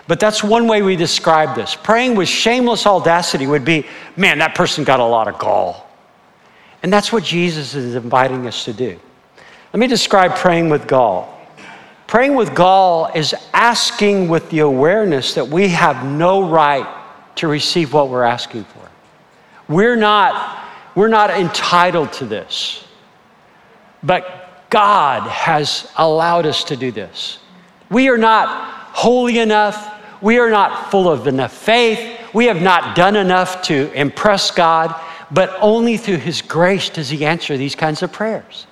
but 0.07 0.19
that's 0.19 0.43
one 0.43 0.67
way 0.67 0.81
we 0.81 0.95
describe 0.95 1.55
this. 1.55 1.75
Praying 1.75 2.15
with 2.15 2.27
shameless 2.27 2.86
audacity 2.86 3.48
would 3.48 3.65
be 3.65 3.86
man, 4.15 4.39
that 4.39 4.55
person 4.55 4.84
got 4.84 5.00
a 5.00 5.05
lot 5.05 5.27
of 5.27 5.38
gall. 5.38 5.84
And 6.85 6.93
that's 6.93 7.11
what 7.11 7.23
Jesus 7.23 7.73
is 7.73 7.95
inviting 7.95 8.45
us 8.45 8.65
to 8.65 8.71
do. 8.71 8.99
Let 9.73 9.79
me 9.79 9.87
describe 9.87 10.35
praying 10.35 10.69
with 10.69 10.85
gall. 10.85 11.35
Praying 12.05 12.35
with 12.35 12.53
gall 12.53 13.09
is 13.15 13.33
asking 13.55 14.27
with 14.27 14.47
the 14.51 14.59
awareness 14.59 15.33
that 15.33 15.47
we 15.47 15.69
have 15.69 16.05
no 16.05 16.47
right 16.47 16.85
to 17.37 17.47
receive 17.47 17.91
what 17.91 18.09
we're 18.09 18.21
asking 18.21 18.65
for. 18.65 18.87
We're 19.67 19.95
not, 19.95 20.63
we're 20.93 21.07
not 21.07 21.31
entitled 21.31 22.13
to 22.13 22.25
this. 22.27 22.85
But 24.03 24.67
God 24.69 25.27
has 25.27 25.91
allowed 25.97 26.45
us 26.45 26.65
to 26.65 26.75
do 26.75 26.91
this. 26.91 27.39
We 27.89 28.09
are 28.09 28.17
not 28.19 28.47
holy 28.93 29.39
enough. 29.39 29.91
We 30.21 30.37
are 30.37 30.51
not 30.51 30.91
full 30.91 31.09
of 31.09 31.25
enough 31.25 31.51
faith. 31.51 32.19
We 32.31 32.45
have 32.45 32.61
not 32.61 32.95
done 32.95 33.15
enough 33.15 33.63
to 33.63 33.91
impress 33.93 34.51
God 34.51 34.93
but 35.32 35.55
only 35.60 35.98
through 35.98 36.17
His 36.17 36.41
grace 36.41 36.89
does 36.89 37.10
He 37.10 37.25
answer 37.25 37.58
these 37.58 37.75
kinds 37.75 38.03
of 38.03 38.12
prayers. 38.12 38.67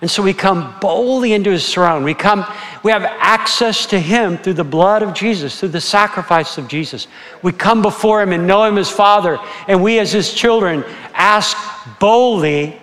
And 0.00 0.10
so 0.10 0.22
we 0.22 0.34
come 0.34 0.74
boldly 0.80 1.32
into 1.32 1.50
His 1.50 1.72
throne. 1.72 2.04
We 2.04 2.14
come, 2.14 2.44
we 2.82 2.90
have 2.92 3.04
access 3.04 3.86
to 3.86 3.98
Him 3.98 4.36
through 4.36 4.54
the 4.54 4.64
blood 4.64 5.02
of 5.02 5.14
Jesus, 5.14 5.58
through 5.58 5.70
the 5.70 5.80
sacrifice 5.80 6.58
of 6.58 6.68
Jesus. 6.68 7.06
We 7.42 7.52
come 7.52 7.80
before 7.80 8.20
Him 8.22 8.32
and 8.32 8.46
know 8.46 8.64
Him 8.64 8.76
as 8.76 8.90
Father, 8.90 9.38
and 9.66 9.82
we 9.82 9.98
as 9.98 10.12
His 10.12 10.34
children 10.34 10.84
ask 11.14 11.56
boldly, 12.00 12.78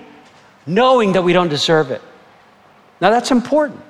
knowing 0.65 1.13
that 1.13 1.21
we 1.21 1.33
don't 1.33 1.49
deserve 1.49 1.91
it. 1.91 2.01
Now 3.01 3.09
that's 3.09 3.31
important. 3.31 3.81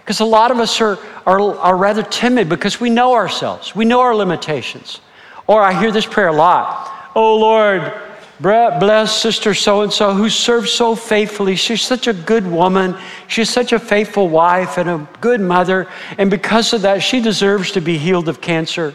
Because 0.00 0.20
a 0.20 0.24
lot 0.24 0.50
of 0.50 0.58
us 0.58 0.80
are, 0.80 0.98
are, 1.26 1.40
are 1.58 1.76
rather 1.76 2.02
timid 2.02 2.48
because 2.48 2.80
we 2.80 2.90
know 2.90 3.14
ourselves. 3.14 3.76
We 3.76 3.84
know 3.84 4.00
our 4.00 4.14
limitations. 4.14 5.00
Or 5.46 5.62
I 5.62 5.78
hear 5.78 5.92
this 5.92 6.06
prayer 6.06 6.28
a 6.28 6.32
lot. 6.32 7.10
Oh 7.14 7.36
Lord, 7.36 7.92
bless 8.40 9.20
sister 9.20 9.52
so 9.52 9.82
and 9.82 9.92
so 9.92 10.14
who 10.14 10.30
serves 10.30 10.72
so 10.72 10.94
faithfully. 10.94 11.56
She's 11.56 11.82
such 11.82 12.06
a 12.06 12.12
good 12.12 12.46
woman. 12.46 12.96
She's 13.28 13.50
such 13.50 13.72
a 13.72 13.78
faithful 13.78 14.28
wife 14.28 14.78
and 14.78 14.88
a 14.88 15.08
good 15.20 15.40
mother. 15.40 15.88
And 16.16 16.30
because 16.30 16.72
of 16.72 16.82
that, 16.82 17.02
she 17.02 17.20
deserves 17.20 17.72
to 17.72 17.80
be 17.80 17.98
healed 17.98 18.28
of 18.28 18.40
cancer. 18.40 18.94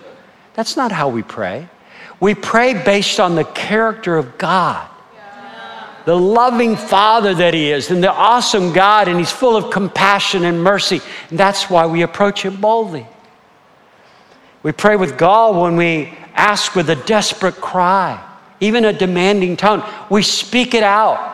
That's 0.56 0.75
not 0.75 0.92
how 0.92 1.10
we 1.10 1.22
pray. 1.22 1.70
We 2.20 2.34
pray 2.34 2.74
based 2.74 3.20
on 3.20 3.36
the 3.36 3.44
character 3.44 4.18
of 4.18 4.38
God, 4.38 4.90
the 6.06 6.18
loving 6.18 6.75
Father 6.75 7.34
that 7.36 7.54
He 7.54 7.72
is, 7.72 7.92
and 7.92 8.02
the 8.02 8.12
awesome 8.12 8.74
God, 8.74 9.08
and 9.08 9.20
He's 9.20 9.32
full 9.32 9.56
of 9.56 9.72
compassion 9.72 10.46
and 10.46 10.64
mercy. 10.64 11.02
And 11.30 11.38
that's 11.38 11.70
why 11.70 11.86
we 11.86 12.02
approach 12.04 12.44
Him 12.44 12.60
boldly. 12.60 13.06
We 14.64 14.72
pray 14.72 14.96
with 14.96 15.18
gall 15.18 15.62
when 15.62 15.75
we 15.75 16.18
ask 16.34 16.74
with 16.74 16.90
a 16.90 16.96
desperate 16.96 17.56
cry 17.56 18.24
even 18.65 18.86
a 18.86 18.93
demanding 18.93 19.57
tone. 19.57 19.84
We 20.10 20.22
speak 20.22 20.74
it 20.74 20.84
out. 20.84 21.34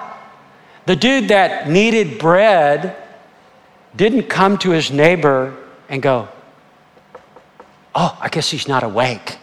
The 0.85 0.95
dude 0.95 1.29
that 1.29 1.69
needed 1.69 2.19
bread 2.19 2.95
didn't 3.95 4.23
come 4.23 4.57
to 4.59 4.71
his 4.71 4.91
neighbor 4.91 5.55
and 5.89 6.01
go, 6.01 6.27
Oh, 7.93 8.17
I 8.21 8.29
guess 8.29 8.49
he's 8.49 8.67
not 8.67 8.83
awake. 8.83 9.37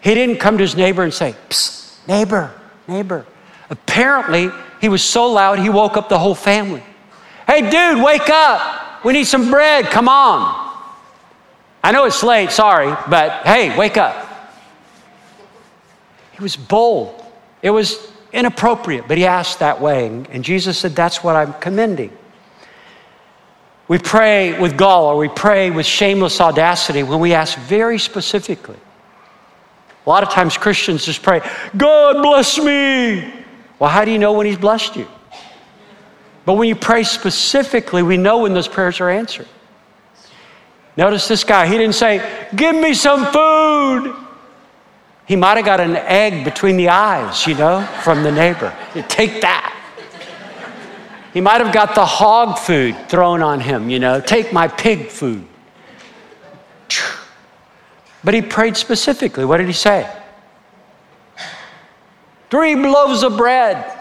He 0.00 0.14
didn't 0.14 0.36
come 0.36 0.56
to 0.56 0.62
his 0.62 0.76
neighbor 0.76 1.02
and 1.02 1.12
say, 1.12 1.34
Psst, 1.50 2.06
neighbor, 2.06 2.52
neighbor. 2.86 3.26
Apparently, 3.68 4.50
he 4.80 4.88
was 4.88 5.02
so 5.02 5.30
loud 5.30 5.58
he 5.58 5.68
woke 5.68 5.96
up 5.96 6.08
the 6.08 6.18
whole 6.18 6.34
family. 6.34 6.82
Hey, 7.46 7.68
dude, 7.68 8.02
wake 8.02 8.28
up. 8.28 9.04
We 9.04 9.12
need 9.12 9.24
some 9.24 9.50
bread. 9.50 9.86
Come 9.86 10.08
on. 10.08 10.66
I 11.82 11.92
know 11.92 12.04
it's 12.04 12.22
late, 12.22 12.50
sorry, 12.50 12.94
but 13.08 13.46
hey, 13.46 13.76
wake 13.76 13.96
up. 13.96 14.27
He 16.38 16.42
was 16.44 16.56
bold. 16.56 17.20
It 17.62 17.70
was 17.70 18.10
inappropriate, 18.32 19.08
but 19.08 19.18
he 19.18 19.26
asked 19.26 19.58
that 19.58 19.80
way. 19.80 20.06
And 20.06 20.44
Jesus 20.44 20.78
said, 20.78 20.94
That's 20.94 21.24
what 21.24 21.34
I'm 21.34 21.52
commending. 21.54 22.16
We 23.88 23.98
pray 23.98 24.58
with 24.60 24.76
gall 24.76 25.06
or 25.06 25.16
we 25.16 25.28
pray 25.28 25.70
with 25.70 25.84
shameless 25.84 26.40
audacity 26.40 27.02
when 27.02 27.18
we 27.18 27.34
ask 27.34 27.58
very 27.58 27.98
specifically. 27.98 28.76
A 30.06 30.08
lot 30.08 30.22
of 30.22 30.30
times 30.30 30.56
Christians 30.56 31.04
just 31.04 31.22
pray, 31.22 31.40
God 31.76 32.22
bless 32.22 32.56
me. 32.58 33.32
Well, 33.78 33.90
how 33.90 34.04
do 34.04 34.12
you 34.12 34.18
know 34.18 34.32
when 34.32 34.46
He's 34.46 34.58
blessed 34.58 34.94
you? 34.94 35.08
But 36.44 36.54
when 36.54 36.68
you 36.68 36.76
pray 36.76 37.02
specifically, 37.02 38.02
we 38.02 38.16
know 38.16 38.38
when 38.38 38.54
those 38.54 38.68
prayers 38.68 39.00
are 39.00 39.10
answered. 39.10 39.48
Notice 40.96 41.26
this 41.28 41.44
guy, 41.44 41.66
he 41.66 41.76
didn't 41.76 41.94
say, 41.94 42.46
Give 42.54 42.76
me 42.76 42.94
some 42.94 43.26
food. 43.26 44.27
He 45.28 45.36
might 45.36 45.58
have 45.58 45.66
got 45.66 45.78
an 45.78 45.96
egg 45.96 46.42
between 46.42 46.78
the 46.78 46.88
eyes, 46.88 47.46
you 47.46 47.54
know, 47.54 47.86
from 48.02 48.22
the 48.22 48.32
neighbor. 48.32 48.74
Take 49.08 49.42
that. 49.42 49.74
He 51.34 51.42
might 51.42 51.60
have 51.60 51.72
got 51.72 51.94
the 51.94 52.06
hog 52.06 52.58
food 52.58 52.96
thrown 53.10 53.42
on 53.42 53.60
him, 53.60 53.90
you 53.90 53.98
know, 53.98 54.22
take 54.22 54.54
my 54.54 54.68
pig 54.68 55.08
food. 55.08 55.46
But 58.24 58.32
he 58.32 58.40
prayed 58.40 58.78
specifically. 58.78 59.44
What 59.44 59.58
did 59.58 59.66
he 59.66 59.74
say? 59.74 60.10
Three 62.50 62.74
loaves 62.74 63.22
of 63.22 63.36
bread. 63.36 63.98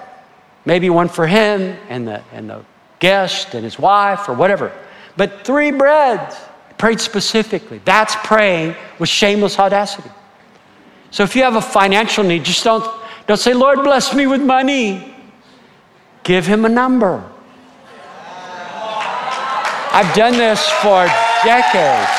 Maybe 0.64 0.90
one 0.90 1.10
for 1.10 1.28
him 1.28 1.78
and 1.90 2.08
the, 2.08 2.24
and 2.32 2.50
the 2.50 2.64
guest 3.00 3.54
and 3.54 3.66
his 3.66 3.78
wife 3.78 4.30
or 4.30 4.34
whatever. 4.34 4.72
But 5.18 5.46
three 5.46 5.72
breads. 5.72 6.38
He 6.70 6.74
prayed 6.78 7.02
specifically. 7.02 7.82
That's 7.84 8.16
praying 8.24 8.76
with 8.98 9.10
shameless 9.10 9.60
audacity. 9.60 10.10
So 11.12 11.24
if 11.24 11.36
you 11.36 11.44
have 11.44 11.56
a 11.56 11.62
financial 11.62 12.24
need, 12.24 12.44
just 12.44 12.64
don't, 12.64 12.84
don't 13.28 13.38
say, 13.38 13.54
Lord, 13.54 13.84
bless 13.84 14.14
me 14.14 14.28
with 14.28 14.42
money. 14.42 15.16
Give 16.24 16.46
him 16.46 16.66
a 16.66 16.70
number. 16.70 17.24
I've 19.90 20.14
done 20.14 20.34
this 20.34 20.68
for 20.82 21.06
decades. 21.44 22.12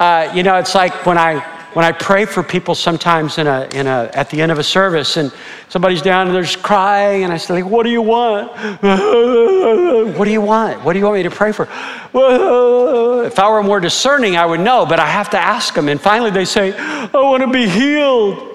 uh, 0.00 0.32
you 0.34 0.42
know, 0.42 0.56
it's 0.56 0.74
like 0.74 1.06
when 1.06 1.16
I 1.16 1.38
when 1.74 1.84
I 1.84 1.92
pray 1.92 2.24
for 2.24 2.42
people 2.42 2.74
sometimes 2.74 3.38
in 3.38 3.46
a, 3.46 3.68
in 3.72 3.86
a, 3.86 4.10
at 4.14 4.30
the 4.30 4.40
end 4.40 4.50
of 4.50 4.58
a 4.58 4.64
service 4.64 5.16
and 5.16 5.30
somebody's 5.68 6.02
down 6.02 6.26
and 6.26 6.34
they're 6.34 6.42
just 6.42 6.62
crying 6.62 7.24
and 7.24 7.32
I 7.32 7.36
say, 7.36 7.62
like, 7.62 7.70
what 7.70 7.84
do 7.84 7.90
you 7.90 8.02
want? 8.02 8.50
what 10.18 10.24
do 10.24 10.30
you 10.30 10.40
want? 10.40 10.82
What 10.82 10.94
do 10.94 10.98
you 10.98 11.04
want 11.04 11.18
me 11.18 11.22
to 11.24 11.30
pray 11.30 11.52
for? 11.52 11.68
If 13.28 13.38
I 13.38 13.50
were 13.50 13.62
more 13.62 13.78
discerning, 13.78 14.36
I 14.36 14.46
would 14.46 14.60
know, 14.60 14.86
but 14.86 14.98
I 14.98 15.06
have 15.06 15.30
to 15.30 15.38
ask 15.38 15.74
them. 15.74 15.88
And 15.88 16.00
finally 16.00 16.30
they 16.30 16.46
say, 16.46 16.72
I 16.76 17.10
want 17.12 17.42
to 17.42 17.50
be 17.50 17.68
healed. 17.68 18.47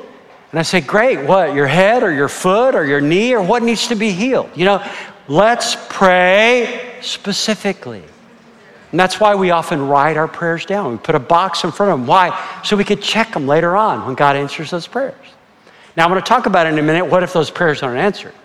And 0.53 0.59
I 0.59 0.61
say, 0.61 0.81
great, 0.81 1.25
what? 1.25 1.55
Your 1.55 1.65
head 1.65 2.03
or 2.03 2.11
your 2.11 2.29
foot 2.29 2.75
or 2.75 2.85
your 2.85 3.01
knee 3.01 3.33
or 3.33 3.41
what 3.41 3.63
needs 3.63 3.87
to 3.87 3.95
be 3.95 4.11
healed? 4.11 4.51
You 4.53 4.65
know, 4.65 4.87
let's 5.27 5.75
pray 5.89 6.99
specifically. 7.01 8.03
And 8.91 8.99
that's 8.99 9.19
why 9.19 9.33
we 9.33 9.49
often 9.49 9.87
write 9.87 10.15
our 10.15 10.27
prayers 10.27 10.67
down. 10.67 10.91
We 10.91 10.97
put 10.99 11.15
a 11.15 11.19
box 11.19 11.63
in 11.63 11.71
front 11.71 11.91
of 11.91 11.97
them. 11.97 12.05
Why? 12.05 12.61
So 12.63 12.77
we 12.77 12.83
could 12.83 13.01
check 13.01 13.33
them 13.33 13.47
later 13.47 13.75
on 13.75 14.05
when 14.05 14.13
God 14.13 14.35
answers 14.35 14.69
those 14.69 14.85
prayers. 14.85 15.15
Now, 15.97 16.03
I'm 16.03 16.11
going 16.11 16.21
to 16.21 16.29
talk 16.29 16.45
about 16.45 16.67
in 16.67 16.77
a 16.77 16.83
minute 16.83 17.05
what 17.05 17.23
if 17.23 17.33
those 17.33 17.49
prayers 17.49 17.81
aren't 17.81 17.97
answered. 17.97 18.35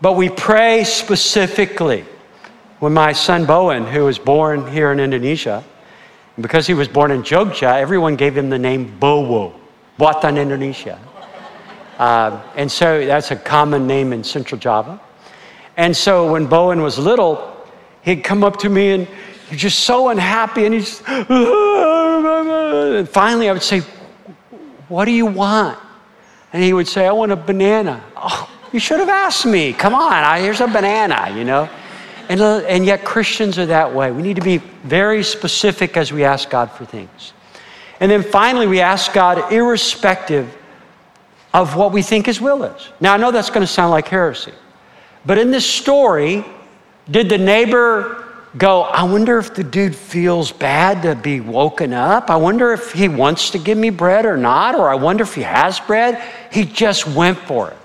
But 0.00 0.14
we 0.14 0.30
pray 0.30 0.82
specifically. 0.84 2.06
When 2.78 2.94
my 2.94 3.12
son 3.12 3.44
Bowen, 3.44 3.84
who 3.84 4.04
was 4.04 4.18
born 4.18 4.66
here 4.70 4.92
in 4.92 5.00
Indonesia, 5.00 5.62
because 6.40 6.66
he 6.66 6.72
was 6.72 6.88
born 6.88 7.10
in 7.10 7.22
Jogja, 7.22 7.74
everyone 7.78 8.16
gave 8.16 8.34
him 8.38 8.48
the 8.48 8.58
name 8.58 8.96
Bowo, 8.98 9.52
Buatan 9.98 10.40
Indonesia. 10.40 10.98
Uh, 11.98 12.40
and 12.54 12.70
so 12.70 13.04
that's 13.04 13.30
a 13.32 13.36
common 13.36 13.86
name 13.86 14.12
in 14.12 14.22
Central 14.22 14.58
Java. 14.58 15.00
And 15.76 15.96
so 15.96 16.32
when 16.32 16.46
Bowen 16.46 16.80
was 16.82 16.98
little, 16.98 17.56
he'd 18.02 18.22
come 18.24 18.44
up 18.44 18.58
to 18.60 18.68
me 18.68 18.90
and 18.90 19.08
you're 19.50 19.58
just 19.58 19.80
so 19.80 20.08
unhappy. 20.08 20.64
And 20.64 20.74
he's, 20.74 21.02
and 21.06 21.28
finally 23.08 23.48
I 23.48 23.52
would 23.52 23.62
say, 23.62 23.82
What 24.88 25.06
do 25.06 25.10
you 25.10 25.26
want? 25.26 25.78
And 26.52 26.62
he 26.62 26.72
would 26.72 26.88
say, 26.88 27.06
I 27.06 27.12
want 27.12 27.32
a 27.32 27.36
banana. 27.36 28.02
Oh, 28.16 28.48
you 28.72 28.80
should 28.80 29.00
have 29.00 29.08
asked 29.08 29.46
me. 29.46 29.72
Come 29.72 29.94
on, 29.94 30.40
here's 30.40 30.60
a 30.60 30.66
banana, 30.66 31.34
you 31.36 31.44
know? 31.44 31.68
And, 32.28 32.40
uh, 32.40 32.58
and 32.68 32.84
yet 32.84 33.04
Christians 33.04 33.58
are 33.58 33.66
that 33.66 33.94
way. 33.94 34.10
We 34.12 34.22
need 34.22 34.36
to 34.36 34.42
be 34.42 34.58
very 34.84 35.22
specific 35.22 35.96
as 35.96 36.12
we 36.12 36.24
ask 36.24 36.50
God 36.50 36.70
for 36.70 36.84
things. 36.84 37.32
And 38.00 38.10
then 38.10 38.22
finally, 38.22 38.66
we 38.66 38.80
ask 38.80 39.12
God 39.12 39.52
irrespective 39.52 40.54
of 41.52 41.76
what 41.76 41.92
we 41.92 42.02
think 42.02 42.26
His 42.26 42.40
will 42.40 42.62
is. 42.64 42.88
Now, 43.00 43.14
I 43.14 43.16
know 43.16 43.30
that's 43.30 43.50
going 43.50 43.66
to 43.66 43.72
sound 43.72 43.90
like 43.90 44.08
heresy, 44.08 44.52
but 45.24 45.38
in 45.38 45.50
this 45.50 45.66
story, 45.66 46.44
did 47.10 47.28
the 47.28 47.38
neighbor 47.38 48.24
go, 48.56 48.82
I 48.82 49.02
wonder 49.02 49.38
if 49.38 49.54
the 49.54 49.64
dude 49.64 49.94
feels 49.94 50.52
bad 50.52 51.02
to 51.02 51.14
be 51.14 51.40
woken 51.40 51.92
up. 51.92 52.30
I 52.30 52.36
wonder 52.36 52.72
if 52.72 52.92
he 52.92 53.08
wants 53.08 53.50
to 53.50 53.58
give 53.58 53.76
me 53.76 53.90
bread 53.90 54.24
or 54.24 54.36
not, 54.36 54.74
or 54.74 54.88
I 54.88 54.94
wonder 54.94 55.22
if 55.22 55.34
he 55.34 55.42
has 55.42 55.80
bread. 55.80 56.22
He 56.50 56.64
just 56.64 57.06
went 57.06 57.38
for 57.38 57.70
it. 57.70 57.76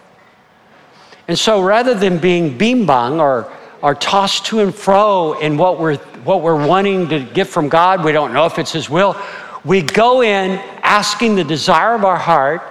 And 1.28 1.38
so 1.38 1.62
rather 1.62 1.94
than 1.94 2.18
being 2.18 2.58
bimbang 2.58 3.20
or, 3.20 3.52
or 3.82 3.96
tossed 3.96 4.46
to 4.48 4.60
and 4.60 4.74
fro 4.74 5.40
in 5.40 5.58
what 5.58 5.80
we're, 5.80 5.98
what 6.26 6.42
we're 6.42 6.68
wanting 6.68 7.08
to 7.10 7.20
get 7.20 7.48
from 7.48 7.70
God, 7.70 8.04
we 8.04 8.12
don't 8.12 8.34
know 8.34 8.46
if 8.46 8.60
it's 8.60 8.72
His 8.72 8.90
will, 8.90 9.16
we 9.64 9.82
go 9.82 10.22
in 10.22 10.60
asking 10.82 11.36
the 11.36 11.44
desire 11.44 11.96
of 11.96 12.04
our 12.04 12.18
heart, 12.18 12.62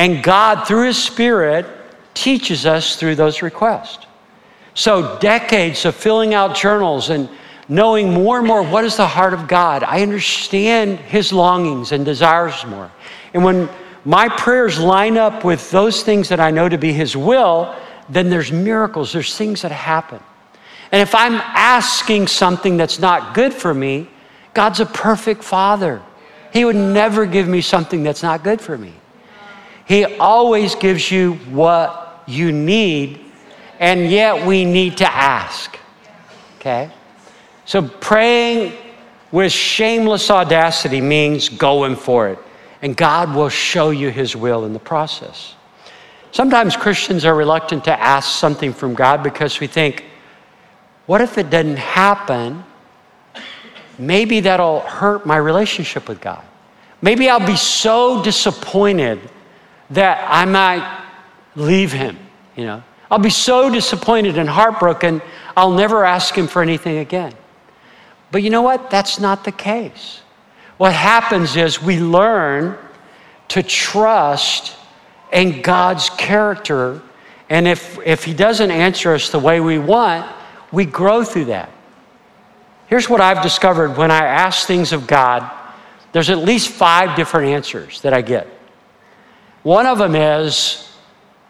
and 0.00 0.22
God, 0.22 0.66
through 0.66 0.86
His 0.86 0.96
Spirit, 0.96 1.66
teaches 2.14 2.64
us 2.64 2.96
through 2.96 3.16
those 3.16 3.42
requests. 3.42 4.06
So, 4.72 5.18
decades 5.18 5.84
of 5.84 5.94
filling 5.94 6.32
out 6.32 6.56
journals 6.56 7.10
and 7.10 7.28
knowing 7.68 8.10
more 8.10 8.38
and 8.38 8.46
more 8.46 8.62
what 8.62 8.82
is 8.86 8.96
the 8.96 9.06
heart 9.06 9.34
of 9.34 9.46
God, 9.46 9.82
I 9.82 10.00
understand 10.00 11.00
His 11.00 11.34
longings 11.34 11.92
and 11.92 12.02
desires 12.02 12.64
more. 12.64 12.90
And 13.34 13.44
when 13.44 13.68
my 14.06 14.30
prayers 14.30 14.80
line 14.80 15.18
up 15.18 15.44
with 15.44 15.70
those 15.70 16.02
things 16.02 16.30
that 16.30 16.40
I 16.40 16.50
know 16.50 16.66
to 16.66 16.78
be 16.78 16.94
His 16.94 17.14
will, 17.14 17.76
then 18.08 18.30
there's 18.30 18.50
miracles, 18.50 19.12
there's 19.12 19.36
things 19.36 19.60
that 19.60 19.70
happen. 19.70 20.20
And 20.92 21.02
if 21.02 21.14
I'm 21.14 21.34
asking 21.34 22.28
something 22.28 22.78
that's 22.78 23.00
not 23.00 23.34
good 23.34 23.52
for 23.52 23.74
me, 23.74 24.08
God's 24.54 24.80
a 24.80 24.86
perfect 24.86 25.44
Father. 25.44 26.00
He 26.54 26.64
would 26.64 26.74
never 26.74 27.26
give 27.26 27.46
me 27.46 27.60
something 27.60 28.02
that's 28.02 28.22
not 28.22 28.42
good 28.42 28.62
for 28.62 28.78
me. 28.78 28.94
He 29.90 30.04
always 30.04 30.76
gives 30.76 31.10
you 31.10 31.32
what 31.50 32.22
you 32.28 32.52
need 32.52 33.18
and 33.80 34.08
yet 34.08 34.46
we 34.46 34.64
need 34.64 34.98
to 34.98 35.12
ask. 35.12 35.76
Okay? 36.58 36.92
So 37.64 37.88
praying 37.88 38.72
with 39.32 39.50
shameless 39.50 40.30
audacity 40.30 41.00
means 41.00 41.48
going 41.48 41.96
for 41.96 42.28
it, 42.28 42.38
and 42.82 42.96
God 42.96 43.34
will 43.34 43.48
show 43.48 43.90
you 43.90 44.10
His 44.10 44.36
will 44.36 44.64
in 44.64 44.74
the 44.74 44.78
process. 44.78 45.56
Sometimes 46.30 46.76
Christians 46.76 47.24
are 47.24 47.34
reluctant 47.34 47.82
to 47.86 48.00
ask 48.00 48.38
something 48.38 48.72
from 48.72 48.94
God 48.94 49.24
because 49.24 49.58
we 49.58 49.66
think, 49.66 50.04
what 51.06 51.20
if 51.20 51.36
it 51.36 51.50
doesn't 51.50 51.78
happen? 51.78 52.62
Maybe 53.98 54.38
that'll 54.38 54.82
hurt 54.82 55.26
my 55.26 55.38
relationship 55.38 56.08
with 56.08 56.20
God. 56.20 56.44
Maybe 57.02 57.28
I'll 57.28 57.44
be 57.44 57.56
so 57.56 58.22
disappointed 58.22 59.18
that 59.90 60.26
I 60.30 60.44
might 60.44 61.04
leave 61.56 61.92
Him, 61.92 62.18
you 62.56 62.64
know. 62.64 62.82
I'll 63.10 63.18
be 63.18 63.30
so 63.30 63.70
disappointed 63.70 64.38
and 64.38 64.48
heartbroken, 64.48 65.20
I'll 65.56 65.72
never 65.72 66.04
ask 66.04 66.34
him 66.34 66.46
for 66.46 66.62
anything 66.62 66.98
again. 66.98 67.34
But 68.30 68.42
you 68.42 68.50
know 68.50 68.62
what? 68.62 68.88
That's 68.88 69.18
not 69.18 69.42
the 69.44 69.52
case. 69.52 70.20
What 70.76 70.92
happens 70.92 71.56
is 71.56 71.82
we 71.82 71.98
learn 71.98 72.78
to 73.48 73.62
trust 73.62 74.76
in 75.32 75.60
God's 75.60 76.08
character. 76.10 77.02
And 77.48 77.66
if, 77.66 77.98
if 78.06 78.24
He 78.24 78.32
doesn't 78.32 78.70
answer 78.70 79.12
us 79.12 79.30
the 79.30 79.38
way 79.38 79.60
we 79.60 79.78
want, 79.78 80.30
we 80.70 80.84
grow 80.84 81.24
through 81.24 81.46
that. 81.46 81.70
Here's 82.86 83.08
what 83.08 83.20
I've 83.20 83.42
discovered 83.42 83.96
when 83.96 84.10
I 84.10 84.24
ask 84.24 84.66
things 84.66 84.92
of 84.92 85.06
God 85.06 85.50
there's 86.12 86.30
at 86.30 86.38
least 86.38 86.70
five 86.70 87.14
different 87.14 87.50
answers 87.50 88.00
that 88.00 88.12
I 88.12 88.20
get. 88.20 88.48
One 89.62 89.86
of 89.86 89.98
them 89.98 90.14
is, 90.14 90.86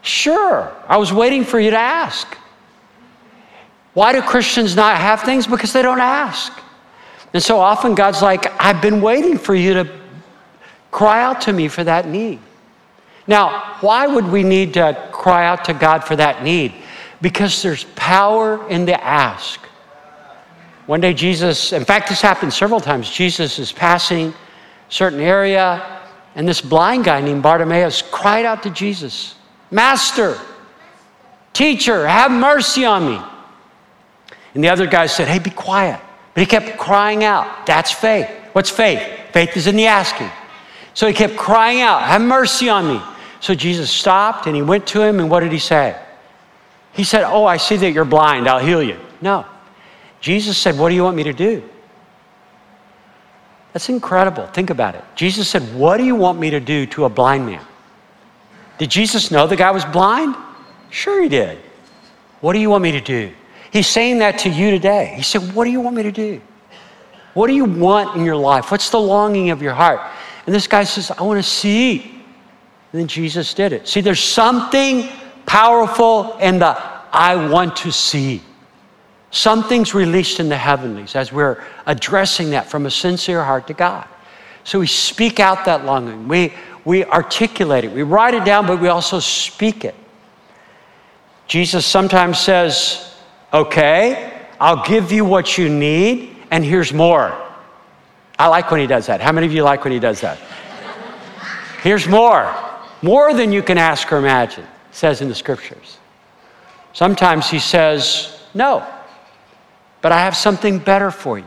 Sure, 0.02 0.72
I 0.88 0.96
was 0.96 1.12
waiting 1.12 1.44
for 1.44 1.60
you 1.60 1.70
to 1.70 1.78
ask. 1.78 2.36
Why 3.92 4.12
do 4.12 4.22
Christians 4.22 4.76
not 4.76 4.96
have 4.96 5.22
things? 5.22 5.46
Because 5.46 5.72
they 5.72 5.82
don't 5.82 6.00
ask. 6.00 6.52
And 7.34 7.42
so 7.42 7.58
often 7.58 7.94
God's 7.94 8.22
like, 8.22 8.46
I've 8.60 8.80
been 8.80 9.00
waiting 9.00 9.36
for 9.36 9.54
you 9.54 9.74
to 9.74 10.00
cry 10.90 11.22
out 11.22 11.42
to 11.42 11.52
me 11.52 11.68
for 11.68 11.84
that 11.84 12.08
need. 12.08 12.40
Now, 13.26 13.76
why 13.80 14.06
would 14.06 14.26
we 14.26 14.42
need 14.42 14.74
to 14.74 15.08
cry 15.12 15.46
out 15.46 15.64
to 15.66 15.74
God 15.74 16.02
for 16.02 16.16
that 16.16 16.42
need? 16.42 16.72
Because 17.20 17.62
there's 17.62 17.84
power 17.94 18.68
in 18.68 18.86
the 18.86 19.02
ask. 19.04 19.60
One 20.86 21.00
day, 21.00 21.12
Jesus, 21.12 21.72
in 21.72 21.84
fact, 21.84 22.08
this 22.08 22.20
happened 22.20 22.52
several 22.52 22.80
times. 22.80 23.10
Jesus 23.10 23.58
is 23.58 23.70
passing 23.70 24.28
a 24.28 24.34
certain 24.88 25.20
area, 25.20 25.99
and 26.34 26.48
this 26.48 26.60
blind 26.60 27.04
guy 27.04 27.20
named 27.20 27.42
Bartimaeus 27.42 28.02
cried 28.02 28.44
out 28.44 28.62
to 28.62 28.70
Jesus. 28.70 29.34
Master, 29.70 30.38
teacher, 31.52 32.06
have 32.06 32.30
mercy 32.30 32.84
on 32.84 33.06
me. 33.06 33.20
And 34.54 34.64
the 34.64 34.68
other 34.68 34.86
guy 34.86 35.06
said, 35.06 35.28
Hey, 35.28 35.38
be 35.38 35.50
quiet. 35.50 36.00
But 36.34 36.40
he 36.40 36.46
kept 36.46 36.78
crying 36.78 37.24
out. 37.24 37.66
That's 37.66 37.90
faith. 37.90 38.28
What's 38.52 38.70
faith? 38.70 39.02
Faith 39.32 39.56
is 39.56 39.66
in 39.66 39.76
the 39.76 39.86
asking. 39.86 40.30
So 40.94 41.06
he 41.06 41.12
kept 41.12 41.36
crying 41.36 41.80
out, 41.80 42.02
Have 42.02 42.20
mercy 42.20 42.68
on 42.68 42.86
me. 42.86 43.00
So 43.40 43.54
Jesus 43.54 43.90
stopped 43.90 44.46
and 44.46 44.54
he 44.54 44.62
went 44.62 44.86
to 44.88 45.02
him, 45.02 45.18
and 45.18 45.30
what 45.30 45.40
did 45.40 45.52
he 45.52 45.58
say? 45.58 46.00
He 46.92 47.04
said, 47.04 47.24
Oh, 47.24 47.44
I 47.44 47.56
see 47.56 47.76
that 47.76 47.92
you're 47.92 48.04
blind. 48.04 48.48
I'll 48.48 48.64
heal 48.64 48.82
you. 48.82 48.98
No. 49.20 49.46
Jesus 50.20 50.58
said, 50.58 50.78
What 50.78 50.90
do 50.90 50.94
you 50.94 51.02
want 51.02 51.16
me 51.16 51.24
to 51.24 51.32
do? 51.32 51.62
That's 53.72 53.88
incredible. 53.88 54.46
Think 54.48 54.70
about 54.70 54.94
it. 54.94 55.04
Jesus 55.14 55.48
said, 55.48 55.62
What 55.74 55.96
do 55.96 56.04
you 56.04 56.16
want 56.16 56.38
me 56.38 56.50
to 56.50 56.60
do 56.60 56.86
to 56.86 57.04
a 57.04 57.08
blind 57.08 57.46
man? 57.46 57.64
Did 58.78 58.90
Jesus 58.90 59.30
know 59.30 59.46
the 59.46 59.56
guy 59.56 59.70
was 59.70 59.84
blind? 59.84 60.34
Sure, 60.90 61.22
he 61.22 61.28
did. 61.28 61.58
What 62.40 62.54
do 62.54 62.58
you 62.58 62.70
want 62.70 62.82
me 62.82 62.92
to 62.92 63.00
do? 63.00 63.32
He's 63.72 63.86
saying 63.86 64.18
that 64.18 64.38
to 64.40 64.48
you 64.48 64.70
today. 64.70 65.12
He 65.16 65.22
said, 65.22 65.54
What 65.54 65.64
do 65.64 65.70
you 65.70 65.80
want 65.80 65.96
me 65.96 66.02
to 66.02 66.12
do? 66.12 66.40
What 67.34 67.46
do 67.46 67.54
you 67.54 67.64
want 67.64 68.16
in 68.16 68.24
your 68.24 68.36
life? 68.36 68.70
What's 68.70 68.90
the 68.90 69.00
longing 69.00 69.50
of 69.50 69.62
your 69.62 69.74
heart? 69.74 70.00
And 70.46 70.54
this 70.54 70.66
guy 70.66 70.82
says, 70.84 71.12
I 71.12 71.22
want 71.22 71.38
to 71.38 71.48
see. 71.48 72.02
And 72.92 73.00
then 73.00 73.06
Jesus 73.06 73.54
did 73.54 73.72
it. 73.72 73.86
See, 73.86 74.00
there's 74.00 74.22
something 74.22 75.08
powerful 75.46 76.36
in 76.38 76.58
the 76.58 76.76
I 77.12 77.48
want 77.48 77.76
to 77.76 77.92
see. 77.92 78.42
Something's 79.30 79.94
released 79.94 80.40
in 80.40 80.48
the 80.48 80.56
heavenlies 80.56 81.14
as 81.14 81.32
we're 81.32 81.62
addressing 81.86 82.50
that 82.50 82.68
from 82.68 82.86
a 82.86 82.90
sincere 82.90 83.44
heart 83.44 83.66
to 83.68 83.74
God. 83.74 84.06
So 84.64 84.80
we 84.80 84.86
speak 84.86 85.40
out 85.40 85.64
that 85.66 85.84
longing. 85.84 86.26
We, 86.28 86.52
we 86.84 87.04
articulate 87.04 87.84
it. 87.84 87.92
We 87.92 88.02
write 88.02 88.34
it 88.34 88.44
down, 88.44 88.66
but 88.66 88.80
we 88.80 88.88
also 88.88 89.20
speak 89.20 89.84
it. 89.84 89.94
Jesus 91.46 91.86
sometimes 91.86 92.38
says, 92.38 93.14
Okay, 93.52 94.46
I'll 94.60 94.84
give 94.84 95.10
you 95.10 95.24
what 95.24 95.58
you 95.58 95.68
need, 95.68 96.36
and 96.50 96.64
here's 96.64 96.92
more. 96.92 97.36
I 98.38 98.46
like 98.46 98.70
when 98.70 98.80
he 98.80 98.86
does 98.86 99.06
that. 99.06 99.20
How 99.20 99.32
many 99.32 99.46
of 99.46 99.52
you 99.52 99.62
like 99.62 99.84
when 99.84 99.92
he 99.92 99.98
does 99.98 100.20
that? 100.20 100.38
Here's 101.82 102.08
more. 102.08 102.54
More 103.02 103.34
than 103.34 103.52
you 103.52 103.62
can 103.62 103.76
ask 103.76 104.10
or 104.12 104.16
imagine, 104.16 104.66
says 104.92 105.20
in 105.20 105.28
the 105.28 105.34
scriptures. 105.34 105.98
Sometimes 106.92 107.50
he 107.50 107.58
says, 107.58 108.40
No, 108.54 108.86
but 110.00 110.12
I 110.12 110.20
have 110.20 110.36
something 110.36 110.78
better 110.78 111.10
for 111.10 111.38
you. 111.38 111.46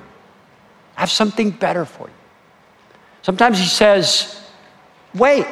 I 0.96 1.02
have 1.02 1.12
something 1.12 1.52
better 1.52 1.86
for 1.86 2.08
you. 2.08 2.14
Sometimes 3.22 3.58
he 3.58 3.66
says, 3.66 4.40
Wait, 5.14 5.46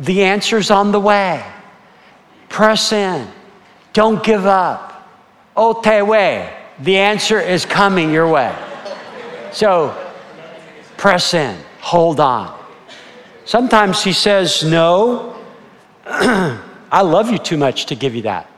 the 0.00 0.24
answer's 0.24 0.70
on 0.70 0.92
the 0.92 1.00
way. 1.00 1.44
Press 2.48 2.92
in. 2.92 3.28
Don't 3.92 4.22
give 4.22 4.46
up. 4.46 4.88
Otewe, 5.56 6.52
the 6.80 6.96
answer 6.96 7.40
is 7.40 7.66
coming 7.66 8.12
your 8.12 8.28
way. 8.28 8.54
So 9.52 9.96
press 10.96 11.34
in, 11.34 11.58
hold 11.80 12.20
on. 12.20 12.56
Sometimes 13.44 14.04
he 14.04 14.12
says, 14.12 14.62
No, 14.62 15.36
I 16.06 17.02
love 17.02 17.30
you 17.30 17.38
too 17.38 17.56
much 17.56 17.86
to 17.86 17.96
give 17.96 18.14
you 18.14 18.22
that. 18.22 18.48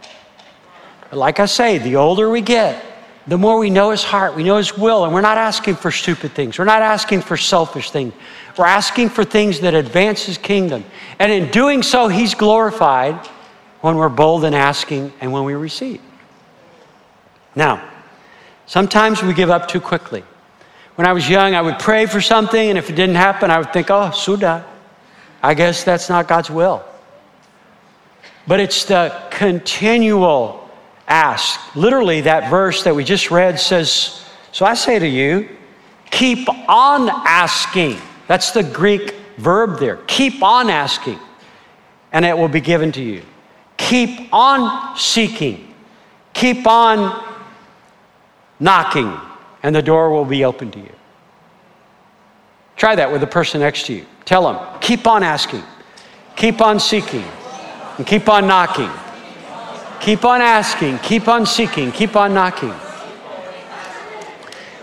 But 1.08 1.18
like 1.18 1.40
I 1.40 1.46
say, 1.46 1.78
the 1.78 1.96
older 1.96 2.28
we 2.28 2.40
get, 2.40 2.84
the 3.26 3.38
more 3.38 3.58
we 3.58 3.70
know 3.70 3.90
his 3.90 4.02
heart, 4.02 4.34
we 4.34 4.42
know 4.42 4.56
his 4.56 4.76
will, 4.76 5.04
and 5.04 5.12
we're 5.12 5.20
not 5.20 5.36
asking 5.36 5.76
for 5.76 5.90
stupid 5.90 6.32
things. 6.32 6.58
We're 6.58 6.64
not 6.64 6.82
asking 6.82 7.20
for 7.22 7.36
selfish 7.36 7.90
things. 7.90 8.14
We're 8.56 8.66
asking 8.66 9.10
for 9.10 9.24
things 9.24 9.60
that 9.60 9.74
advance 9.74 10.24
his 10.24 10.38
kingdom. 10.38 10.84
And 11.18 11.30
in 11.30 11.50
doing 11.50 11.82
so, 11.82 12.08
he's 12.08 12.34
glorified 12.34 13.26
when 13.82 13.96
we're 13.96 14.08
bold 14.08 14.44
in 14.44 14.54
asking 14.54 15.12
and 15.20 15.32
when 15.32 15.44
we 15.44 15.54
receive. 15.54 16.00
Now, 17.54 17.88
sometimes 18.66 19.22
we 19.22 19.34
give 19.34 19.50
up 19.50 19.68
too 19.68 19.80
quickly. 19.80 20.24
When 20.94 21.06
I 21.06 21.12
was 21.12 21.28
young, 21.28 21.54
I 21.54 21.62
would 21.62 21.78
pray 21.78 22.06
for 22.06 22.20
something, 22.20 22.68
and 22.68 22.78
if 22.78 22.90
it 22.90 22.94
didn't 22.94 23.16
happen, 23.16 23.50
I 23.50 23.58
would 23.58 23.72
think, 23.72 23.90
oh, 23.90 24.10
Suda, 24.10 24.66
I 25.42 25.54
guess 25.54 25.84
that's 25.84 26.08
not 26.08 26.28
God's 26.28 26.50
will. 26.50 26.84
But 28.46 28.60
it's 28.60 28.84
the 28.84 29.14
continual 29.30 30.59
ask. 31.10 31.76
Literally, 31.76 32.22
that 32.22 32.48
verse 32.48 32.84
that 32.84 32.94
we 32.94 33.04
just 33.04 33.30
read 33.30 33.60
says, 33.60 34.24
So 34.52 34.64
I 34.64 34.74
say 34.74 34.98
to 34.98 35.06
you, 35.06 35.48
keep 36.10 36.48
on 36.68 37.10
asking. 37.26 37.98
That's 38.28 38.52
the 38.52 38.62
Greek 38.62 39.16
verb 39.36 39.78
there. 39.78 39.96
Keep 40.06 40.42
on 40.42 40.70
asking, 40.70 41.18
and 42.12 42.24
it 42.24 42.36
will 42.36 42.48
be 42.48 42.60
given 42.60 42.92
to 42.92 43.02
you. 43.02 43.22
Keep 43.76 44.32
on 44.32 44.96
seeking. 44.96 45.74
Keep 46.32 46.66
on 46.66 47.26
knocking, 48.60 49.18
and 49.62 49.74
the 49.74 49.82
door 49.82 50.10
will 50.10 50.24
be 50.24 50.44
open 50.44 50.70
to 50.70 50.78
you. 50.78 50.92
Try 52.76 52.94
that 52.94 53.10
with 53.10 53.20
the 53.20 53.26
person 53.26 53.60
next 53.60 53.86
to 53.86 53.94
you. 53.94 54.06
Tell 54.24 54.50
them, 54.50 54.80
keep 54.80 55.06
on 55.06 55.22
asking, 55.22 55.62
keep 56.36 56.60
on 56.60 56.78
seeking, 56.78 57.24
and 57.98 58.06
keep 58.06 58.28
on 58.28 58.46
knocking. 58.46 58.90
Keep 60.00 60.24
on 60.24 60.40
asking, 60.40 60.98
keep 61.00 61.28
on 61.28 61.44
seeking, 61.44 61.92
keep 61.92 62.16
on 62.16 62.32
knocking. 62.32 62.72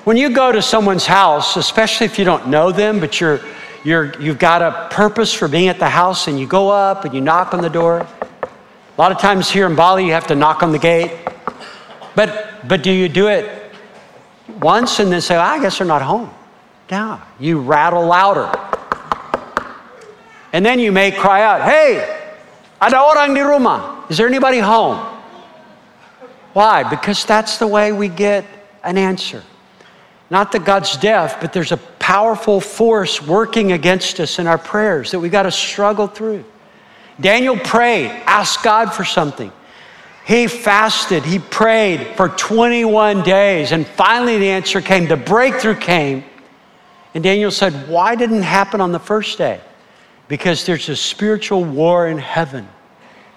When 0.06 0.16
you 0.16 0.30
go 0.30 0.52
to 0.52 0.62
someone's 0.62 1.08
house, 1.08 1.58
especially 1.58 2.06
if 2.06 2.20
you 2.20 2.24
don't 2.24 2.48
know 2.48 2.72
them, 2.72 3.00
but 3.00 3.20
you're, 3.20 3.42
you're, 3.84 4.14
you've 4.22 4.38
got 4.38 4.62
a 4.62 4.88
purpose 4.92 5.34
for 5.34 5.48
being 5.48 5.70
at 5.70 5.80
the 5.80 5.90
house 5.90 6.28
and 6.28 6.40
you 6.40 6.46
go 6.46 6.70
up 6.70 7.04
and 7.04 7.16
you 7.16 7.22
knock 7.22 7.56
on 7.56 7.62
the 7.62 7.70
door, 7.70 8.02
a 8.42 9.02
lot 9.02 9.12
of 9.12 9.18
times 9.18 9.50
here 9.50 9.66
in 9.66 9.76
Bali, 9.76 10.06
you 10.06 10.14
have 10.14 10.28
to 10.28 10.36
knock 10.36 10.62
on 10.62 10.72
the 10.72 10.80
gate. 10.80 11.12
But, 12.16 12.68
but 12.68 12.84
do 12.84 12.92
you 12.92 13.10
do 13.10 13.28
it 13.28 13.74
once 14.62 15.00
and 15.00 15.12
then 15.12 15.22
say, 15.22 15.36
I 15.36 15.60
guess 15.60 15.80
they're 15.80 15.88
not 15.88 16.04
home? 16.04 16.30
No, 16.92 17.20
you 17.40 17.60
rattle 17.60 18.06
louder. 18.06 18.52
And 20.54 20.64
then 20.64 20.80
you 20.80 20.92
may 20.92 21.12
cry 21.12 21.42
out, 21.42 21.64
Hey, 21.64 22.06
ada 22.80 23.02
orang 23.02 23.34
di 23.34 23.42
rumah. 23.42 23.97
Is 24.10 24.18
there 24.18 24.28
anybody 24.28 24.60
home? 24.60 24.98
Why? 26.54 26.84
Because 26.84 27.26
that's 27.26 27.58
the 27.58 27.68
way 27.68 27.92
we 27.92 28.08
get 28.08 28.46
an 28.84 28.98
answer. 28.98 29.44
Not 30.30 30.52
that 30.54 30.66
God's 30.66 30.98
deaf, 30.98 31.40
but 31.40 31.54
there's 31.54 31.72
a 31.72 31.78
powerful 31.78 32.60
force 32.60 33.22
working 33.22 33.74
against 33.74 34.20
us 34.20 34.40
in 34.40 34.48
our 34.48 34.58
prayers 34.58 35.12
that 35.12 35.20
we 35.20 35.30
got 35.30 35.44
to 35.44 35.52
struggle 35.52 36.08
through. 36.08 36.44
Daniel 37.20 37.58
prayed, 37.58 38.10
asked 38.26 38.64
God 38.64 38.94
for 38.94 39.04
something. 39.04 39.52
He 40.26 40.48
fasted, 40.48 41.24
he 41.24 41.40
prayed 41.40 42.16
for 42.18 42.28
21 42.30 43.24
days, 43.24 43.72
and 43.72 43.88
finally 43.88 44.38
the 44.38 44.50
answer 44.50 44.82
came. 44.82 45.08
The 45.08 45.16
breakthrough 45.16 45.76
came. 45.76 46.24
And 47.14 47.24
Daniel 47.24 47.50
said, 47.50 47.88
Why 47.88 48.16
didn't 48.16 48.40
it 48.40 48.44
happen 48.44 48.82
on 48.82 48.92
the 48.92 49.00
first 49.00 49.38
day? 49.38 49.62
Because 50.28 50.66
there's 50.66 50.90
a 50.90 50.96
spiritual 50.96 51.64
war 51.64 52.08
in 52.08 52.18
heaven 52.18 52.68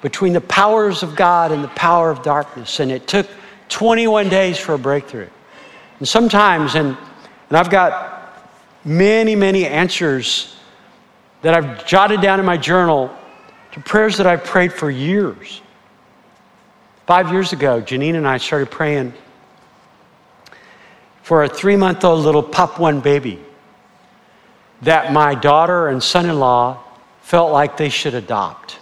between 0.02 0.32
the 0.32 0.40
powers 0.40 1.02
of 1.02 1.14
God 1.14 1.52
and 1.52 1.62
the 1.62 1.68
power 1.68 2.10
of 2.10 2.22
darkness. 2.22 2.80
And 2.80 2.90
it 2.90 3.06
took 3.06 3.26
21 3.68 4.28
days 4.28 4.58
for 4.58 4.74
a 4.74 4.78
breakthrough. 4.78 5.28
And 5.98 6.08
sometimes, 6.08 6.74
and, 6.74 6.96
and 7.48 7.56
I've 7.56 7.70
got 7.70 8.20
many, 8.84 9.36
many 9.36 9.66
answers 9.66 10.56
that 11.42 11.54
I've 11.54 11.86
jotted 11.86 12.20
down 12.20 12.40
in 12.40 12.46
my 12.46 12.56
journal 12.56 13.14
to 13.72 13.80
prayers 13.80 14.16
that 14.16 14.26
I've 14.26 14.44
prayed 14.44 14.72
for 14.72 14.90
years. 14.90 15.60
Five 17.06 17.30
years 17.30 17.52
ago, 17.52 17.80
Janine 17.80 18.14
and 18.14 18.26
I 18.26 18.38
started 18.38 18.70
praying 18.70 19.12
for 21.22 21.44
a 21.44 21.48
three 21.48 21.76
month 21.76 22.04
old 22.04 22.24
little 22.24 22.42
Papuan 22.42 23.00
baby 23.00 23.38
that 24.82 25.12
my 25.12 25.34
daughter 25.34 25.88
and 25.88 26.02
son 26.02 26.26
in 26.26 26.38
law 26.38 26.82
felt 27.22 27.52
like 27.52 27.76
they 27.76 27.88
should 27.88 28.14
adopt. 28.14 28.79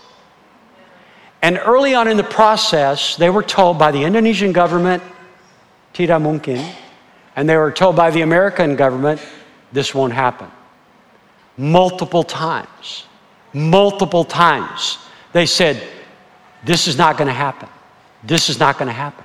And 1.42 1.58
early 1.64 1.94
on 1.94 2.08
in 2.08 2.16
the 2.16 2.24
process, 2.24 3.16
they 3.16 3.30
were 3.30 3.42
told 3.42 3.78
by 3.78 3.92
the 3.92 4.02
Indonesian 4.02 4.52
government, 4.52 5.02
tidak 5.94 6.20
mungkin, 6.20 6.64
and 7.36 7.48
they 7.48 7.56
were 7.56 7.70
told 7.70 7.94
by 7.94 8.10
the 8.10 8.22
American 8.22 8.74
government, 8.74 9.20
this 9.72 9.94
won't 9.94 10.12
happen. 10.12 10.50
Multiple 11.56 12.24
times, 12.24 13.06
multiple 13.52 14.24
times, 14.24 14.98
they 15.32 15.46
said, 15.46 15.82
this 16.64 16.88
is 16.88 16.98
not 16.98 17.16
going 17.16 17.28
to 17.28 17.34
happen. 17.34 17.68
This 18.24 18.50
is 18.50 18.58
not 18.58 18.78
going 18.78 18.88
to 18.88 18.92
happen. 18.92 19.24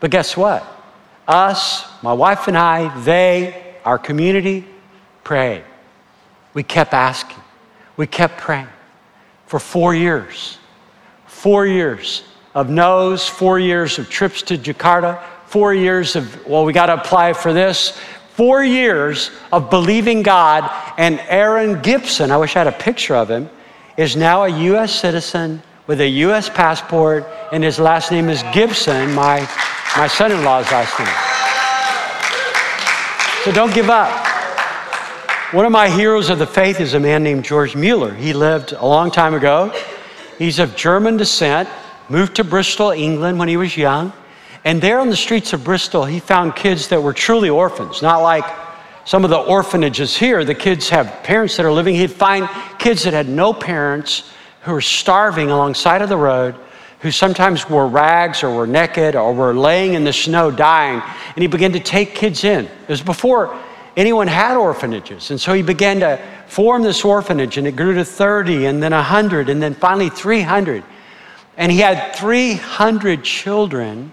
But 0.00 0.10
guess 0.10 0.36
what? 0.36 0.66
Us, 1.28 1.86
my 2.02 2.12
wife 2.12 2.48
and 2.48 2.58
I, 2.58 2.88
they, 3.02 3.76
our 3.84 3.98
community, 3.98 4.64
prayed. 5.22 5.62
We 6.54 6.64
kept 6.64 6.92
asking. 6.92 7.42
We 7.96 8.08
kept 8.08 8.38
praying 8.38 8.68
for 9.46 9.60
four 9.60 9.94
years. 9.94 10.58
Four 11.42 11.66
years 11.66 12.22
of 12.54 12.70
no's, 12.70 13.28
four 13.28 13.58
years 13.58 13.98
of 13.98 14.08
trips 14.08 14.42
to 14.42 14.56
Jakarta, 14.56 15.20
four 15.46 15.74
years 15.74 16.14
of, 16.14 16.46
well, 16.46 16.64
we 16.64 16.72
got 16.72 16.86
to 16.86 16.94
apply 16.94 17.32
for 17.32 17.52
this. 17.52 17.98
Four 18.34 18.62
years 18.62 19.32
of 19.50 19.68
believing 19.68 20.22
God. 20.22 20.70
And 20.98 21.18
Aaron 21.26 21.82
Gibson, 21.82 22.30
I 22.30 22.36
wish 22.36 22.54
I 22.54 22.60
had 22.60 22.68
a 22.68 22.78
picture 22.78 23.16
of 23.16 23.28
him, 23.28 23.50
is 23.96 24.14
now 24.14 24.44
a 24.44 24.48
U.S. 24.66 24.94
citizen 24.94 25.60
with 25.88 26.00
a 26.00 26.06
U.S. 26.06 26.48
passport, 26.48 27.26
and 27.50 27.64
his 27.64 27.80
last 27.80 28.12
name 28.12 28.28
is 28.28 28.44
Gibson, 28.54 29.12
my, 29.12 29.40
my 29.96 30.06
son 30.06 30.30
in 30.30 30.44
law's 30.44 30.70
last 30.70 30.96
name. 30.96 31.08
So 33.42 33.50
don't 33.50 33.74
give 33.74 33.90
up. 33.90 34.28
One 35.52 35.66
of 35.66 35.72
my 35.72 35.88
heroes 35.88 36.30
of 36.30 36.38
the 36.38 36.46
faith 36.46 36.78
is 36.78 36.94
a 36.94 37.00
man 37.00 37.24
named 37.24 37.44
George 37.44 37.74
Mueller. 37.74 38.14
He 38.14 38.32
lived 38.32 38.74
a 38.74 38.86
long 38.86 39.10
time 39.10 39.34
ago 39.34 39.74
He's 40.38 40.58
of 40.58 40.76
German 40.76 41.16
descent, 41.16 41.68
moved 42.08 42.36
to 42.36 42.44
Bristol, 42.44 42.90
England 42.90 43.38
when 43.38 43.48
he 43.48 43.56
was 43.56 43.76
young. 43.76 44.12
And 44.64 44.80
there 44.80 45.00
on 45.00 45.10
the 45.10 45.16
streets 45.16 45.52
of 45.52 45.64
Bristol, 45.64 46.04
he 46.04 46.20
found 46.20 46.54
kids 46.54 46.88
that 46.88 47.02
were 47.02 47.12
truly 47.12 47.48
orphans, 47.48 48.02
not 48.02 48.18
like 48.18 48.44
some 49.04 49.24
of 49.24 49.30
the 49.30 49.38
orphanages 49.38 50.16
here. 50.16 50.44
The 50.44 50.54
kids 50.54 50.88
have 50.90 51.22
parents 51.24 51.56
that 51.56 51.66
are 51.66 51.72
living. 51.72 51.94
He'd 51.94 52.12
find 52.12 52.48
kids 52.78 53.04
that 53.04 53.12
had 53.12 53.28
no 53.28 53.52
parents 53.52 54.30
who 54.62 54.72
were 54.72 54.80
starving 54.80 55.50
alongside 55.50 56.02
of 56.02 56.08
the 56.08 56.16
road, 56.16 56.54
who 57.00 57.10
sometimes 57.10 57.68
wore 57.68 57.88
rags 57.88 58.44
or 58.44 58.54
were 58.54 58.66
naked 58.66 59.16
or 59.16 59.34
were 59.34 59.54
laying 59.54 59.94
in 59.94 60.04
the 60.04 60.12
snow 60.12 60.52
dying. 60.52 61.02
And 61.34 61.42
he 61.42 61.48
began 61.48 61.72
to 61.72 61.80
take 61.80 62.14
kids 62.14 62.44
in. 62.44 62.66
It 62.66 62.88
was 62.88 63.02
before 63.02 63.58
anyone 63.96 64.28
had 64.28 64.56
orphanages. 64.56 65.32
And 65.32 65.40
so 65.40 65.52
he 65.52 65.62
began 65.62 65.98
to 66.00 66.22
form 66.52 66.82
this 66.82 67.02
orphanage, 67.02 67.56
and 67.56 67.66
it 67.66 67.74
grew 67.74 67.94
to 67.94 68.04
30, 68.04 68.66
and 68.66 68.82
then 68.82 68.92
100, 68.92 69.48
and 69.48 69.62
then 69.62 69.74
finally 69.74 70.10
300. 70.10 70.84
And 71.56 71.72
he 71.72 71.78
had 71.78 72.14
300 72.14 73.24
children 73.24 74.12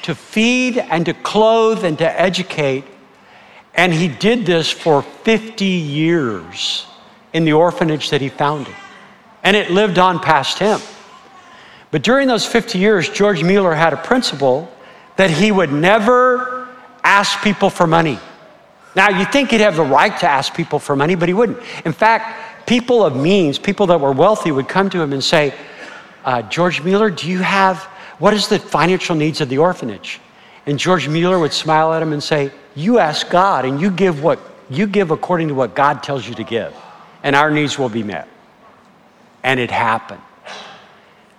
to 0.00 0.14
feed 0.14 0.78
and 0.78 1.04
to 1.04 1.12
clothe 1.12 1.84
and 1.84 1.98
to 1.98 2.20
educate. 2.20 2.84
And 3.74 3.92
he 3.92 4.08
did 4.08 4.46
this 4.46 4.70
for 4.70 5.02
50 5.02 5.66
years 5.66 6.86
in 7.34 7.44
the 7.44 7.52
orphanage 7.52 8.08
that 8.10 8.22
he 8.22 8.30
founded. 8.30 8.74
And 9.42 9.54
it 9.54 9.70
lived 9.70 9.98
on 9.98 10.20
past 10.20 10.58
him. 10.58 10.80
But 11.90 12.02
during 12.02 12.28
those 12.28 12.46
50 12.46 12.78
years, 12.78 13.10
George 13.10 13.42
Mueller 13.42 13.74
had 13.74 13.92
a 13.92 13.98
principle 13.98 14.72
that 15.16 15.28
he 15.28 15.52
would 15.52 15.72
never 15.72 16.66
ask 17.04 17.42
people 17.42 17.68
for 17.68 17.86
money. 17.86 18.18
Now, 18.94 19.10
you 19.10 19.24
think 19.26 19.50
he'd 19.50 19.60
have 19.60 19.76
the 19.76 19.82
right 19.82 20.16
to 20.18 20.28
ask 20.28 20.54
people 20.54 20.78
for 20.78 20.96
money, 20.96 21.14
but 21.14 21.28
he 21.28 21.34
wouldn't. 21.34 21.58
In 21.84 21.92
fact, 21.92 22.66
people 22.66 23.04
of 23.04 23.16
means, 23.16 23.58
people 23.58 23.86
that 23.86 24.00
were 24.00 24.12
wealthy, 24.12 24.50
would 24.50 24.68
come 24.68 24.90
to 24.90 25.00
him 25.00 25.12
and 25.12 25.22
say, 25.22 25.54
uh, 26.24 26.42
George 26.42 26.82
Mueller, 26.82 27.10
do 27.10 27.28
you 27.28 27.38
have, 27.38 27.82
what 28.18 28.34
is 28.34 28.48
the 28.48 28.58
financial 28.58 29.14
needs 29.14 29.40
of 29.40 29.48
the 29.48 29.58
orphanage? 29.58 30.20
And 30.66 30.78
George 30.78 31.08
Mueller 31.08 31.38
would 31.38 31.52
smile 31.52 31.92
at 31.94 32.02
him 32.02 32.12
and 32.12 32.22
say, 32.22 32.50
You 32.74 32.98
ask 32.98 33.30
God, 33.30 33.64
and 33.64 33.80
you 33.80 33.90
give 33.90 34.22
what 34.22 34.38
you 34.68 34.86
give 34.86 35.10
according 35.10 35.48
to 35.48 35.54
what 35.54 35.74
God 35.74 36.02
tells 36.02 36.28
you 36.28 36.34
to 36.34 36.44
give, 36.44 36.74
and 37.22 37.34
our 37.34 37.50
needs 37.50 37.78
will 37.78 37.88
be 37.88 38.02
met. 38.02 38.28
And 39.42 39.58
it 39.58 39.70
happened. 39.70 40.20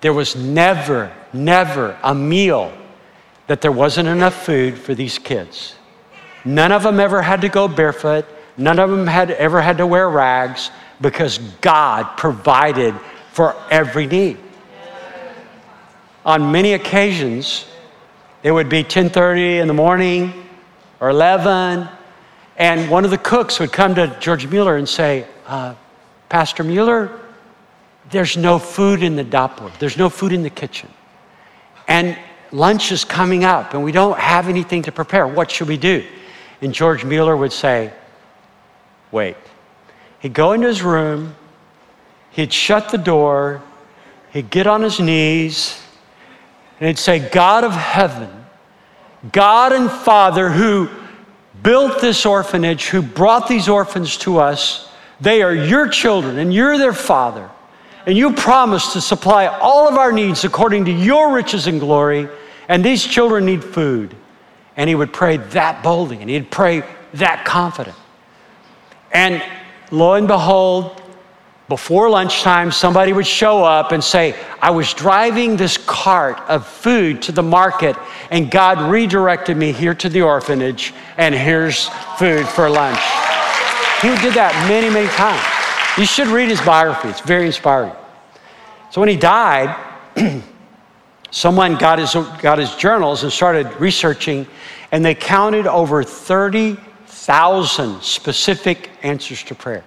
There 0.01 0.13
was 0.13 0.35
never, 0.35 1.13
never 1.31 1.97
a 2.01 2.15
meal 2.15 2.73
that 3.47 3.61
there 3.61 3.71
wasn't 3.71 4.07
enough 4.07 4.45
food 4.45 4.77
for 4.77 4.95
these 4.95 5.19
kids. 5.19 5.75
None 6.45 6.71
of 6.71 6.83
them 6.83 6.99
ever 6.99 7.21
had 7.21 7.41
to 7.41 7.49
go 7.49 7.67
barefoot. 7.67 8.25
None 8.57 8.79
of 8.79 8.89
them 8.89 9.07
had 9.07 9.31
ever 9.31 9.61
had 9.61 9.77
to 9.77 9.87
wear 9.87 10.09
rags 10.09 10.71
because 11.01 11.37
God 11.61 12.17
provided 12.17 12.95
for 13.31 13.55
every 13.69 14.05
need. 14.05 14.37
On 16.25 16.51
many 16.51 16.73
occasions, 16.73 17.65
it 18.43 18.51
would 18.51 18.69
be 18.69 18.83
10:30 18.83 19.59
in 19.59 19.67
the 19.67 19.73
morning 19.73 20.33
or 20.99 21.09
11, 21.09 21.87
and 22.57 22.89
one 22.89 23.05
of 23.05 23.11
the 23.11 23.17
cooks 23.17 23.59
would 23.59 23.71
come 23.71 23.95
to 23.95 24.07
George 24.19 24.45
Mueller 24.47 24.75
and 24.75 24.87
say, 24.87 25.25
uh, 25.47 25.73
"Pastor 26.27 26.63
Mueller, 26.63 27.09
there's 28.09 28.37
no 28.37 28.59
food 28.59 29.03
in 29.03 29.15
the 29.15 29.23
dapur. 29.23 29.71
There's 29.79 29.97
no 29.97 30.09
food 30.09 30.33
in 30.33 30.43
the 30.43 30.49
kitchen. 30.49 30.89
And 31.87 32.17
lunch 32.51 32.91
is 32.91 33.05
coming 33.05 33.43
up 33.43 33.73
and 33.73 33.83
we 33.83 33.91
don't 33.91 34.17
have 34.17 34.49
anything 34.49 34.81
to 34.83 34.91
prepare. 34.91 35.27
What 35.27 35.51
should 35.51 35.67
we 35.67 35.77
do? 35.77 36.03
And 36.61 36.73
George 36.73 37.05
Mueller 37.05 37.35
would 37.35 37.53
say, 37.53 37.93
Wait. 39.11 39.37
He'd 40.19 40.33
go 40.33 40.51
into 40.51 40.67
his 40.67 40.81
room, 40.81 41.35
he'd 42.31 42.51
shut 42.51 42.89
the 42.89 42.97
door, 42.97 43.61
he'd 44.31 44.49
get 44.49 44.67
on 44.67 44.81
his 44.81 44.99
knees, 44.99 45.81
and 46.79 46.87
he'd 46.87 46.99
say, 46.99 47.19
God 47.19 47.63
of 47.63 47.71
heaven, 47.71 48.29
God 49.31 49.71
and 49.71 49.89
Father 49.89 50.49
who 50.49 50.89
built 51.63 52.01
this 52.01 52.25
orphanage, 52.25 52.87
who 52.87 53.01
brought 53.01 53.47
these 53.47 53.67
orphans 53.67 54.17
to 54.17 54.39
us, 54.39 54.89
they 55.19 55.41
are 55.41 55.53
your 55.53 55.87
children 55.87 56.37
and 56.37 56.53
you're 56.53 56.77
their 56.77 56.93
father. 56.93 57.49
And 58.05 58.17
you 58.17 58.33
promised 58.33 58.93
to 58.93 59.01
supply 59.01 59.47
all 59.47 59.87
of 59.87 59.95
our 59.95 60.11
needs 60.11 60.45
according 60.45 60.85
to 60.85 60.91
your 60.91 61.33
riches 61.33 61.67
and 61.67 61.79
glory. 61.79 62.29
And 62.69 62.83
these 62.83 63.05
children 63.05 63.45
need 63.45 63.63
food. 63.63 64.15
And 64.79 64.87
he 64.87 64.95
would 64.95 65.11
pray 65.11 65.35
that 65.35 65.83
boldly 65.83 66.21
and 66.21 66.29
he'd 66.29 66.49
pray 66.49 66.83
that 67.15 67.43
confident. 67.43 67.97
And 69.11 69.43
lo 69.91 70.13
and 70.13 70.25
behold, 70.25 71.01
before 71.67 72.09
lunchtime, 72.09 72.71
somebody 72.71 73.11
would 73.11 73.27
show 73.27 73.61
up 73.61 73.91
and 73.91 74.01
say, 74.01 74.35
I 74.61 74.71
was 74.71 74.93
driving 74.93 75.57
this 75.57 75.77
cart 75.77 76.39
of 76.47 76.65
food 76.65 77.21
to 77.23 77.33
the 77.33 77.43
market, 77.43 77.97
and 78.31 78.49
God 78.49 78.89
redirected 78.89 79.57
me 79.57 79.73
here 79.73 79.93
to 79.95 80.07
the 80.07 80.21
orphanage, 80.21 80.93
and 81.17 81.35
here's 81.35 81.89
food 82.17 82.47
for 82.47 82.69
lunch. 82.69 82.99
He 84.01 84.07
did 84.21 84.33
that 84.35 84.55
many, 84.69 84.89
many 84.89 85.09
times. 85.09 85.43
You 85.99 86.05
should 86.05 86.27
read 86.27 86.47
his 86.47 86.61
biography, 86.61 87.09
it's 87.09 87.19
very 87.19 87.47
inspiring. 87.47 87.91
So 88.91 89.01
when 89.01 89.09
he 89.09 89.17
died, 89.17 89.75
someone 91.31 91.75
got 91.75 91.99
his, 91.99 92.13
got 92.41 92.57
his 92.57 92.75
journals 92.75 93.23
and 93.23 93.31
started 93.31 93.67
researching, 93.79 94.47
and 94.91 95.03
they 95.03 95.15
counted 95.15 95.67
over 95.67 96.03
30,000 96.03 98.01
specific 98.01 98.89
answers 99.03 99.43
to 99.43 99.55
prayer. 99.55 99.83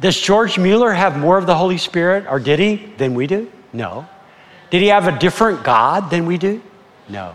Does 0.00 0.20
George 0.20 0.58
Mueller 0.58 0.92
have 0.92 1.16
more 1.18 1.38
of 1.38 1.46
the 1.46 1.54
Holy 1.54 1.78
Spirit, 1.78 2.26
or 2.28 2.40
did 2.40 2.58
he, 2.58 2.92
than 2.96 3.14
we 3.14 3.26
do? 3.26 3.50
No. 3.72 4.06
Did 4.70 4.82
he 4.82 4.88
have 4.88 5.06
a 5.06 5.18
different 5.18 5.62
God 5.62 6.10
than 6.10 6.26
we 6.26 6.38
do? 6.38 6.60
No. 7.08 7.34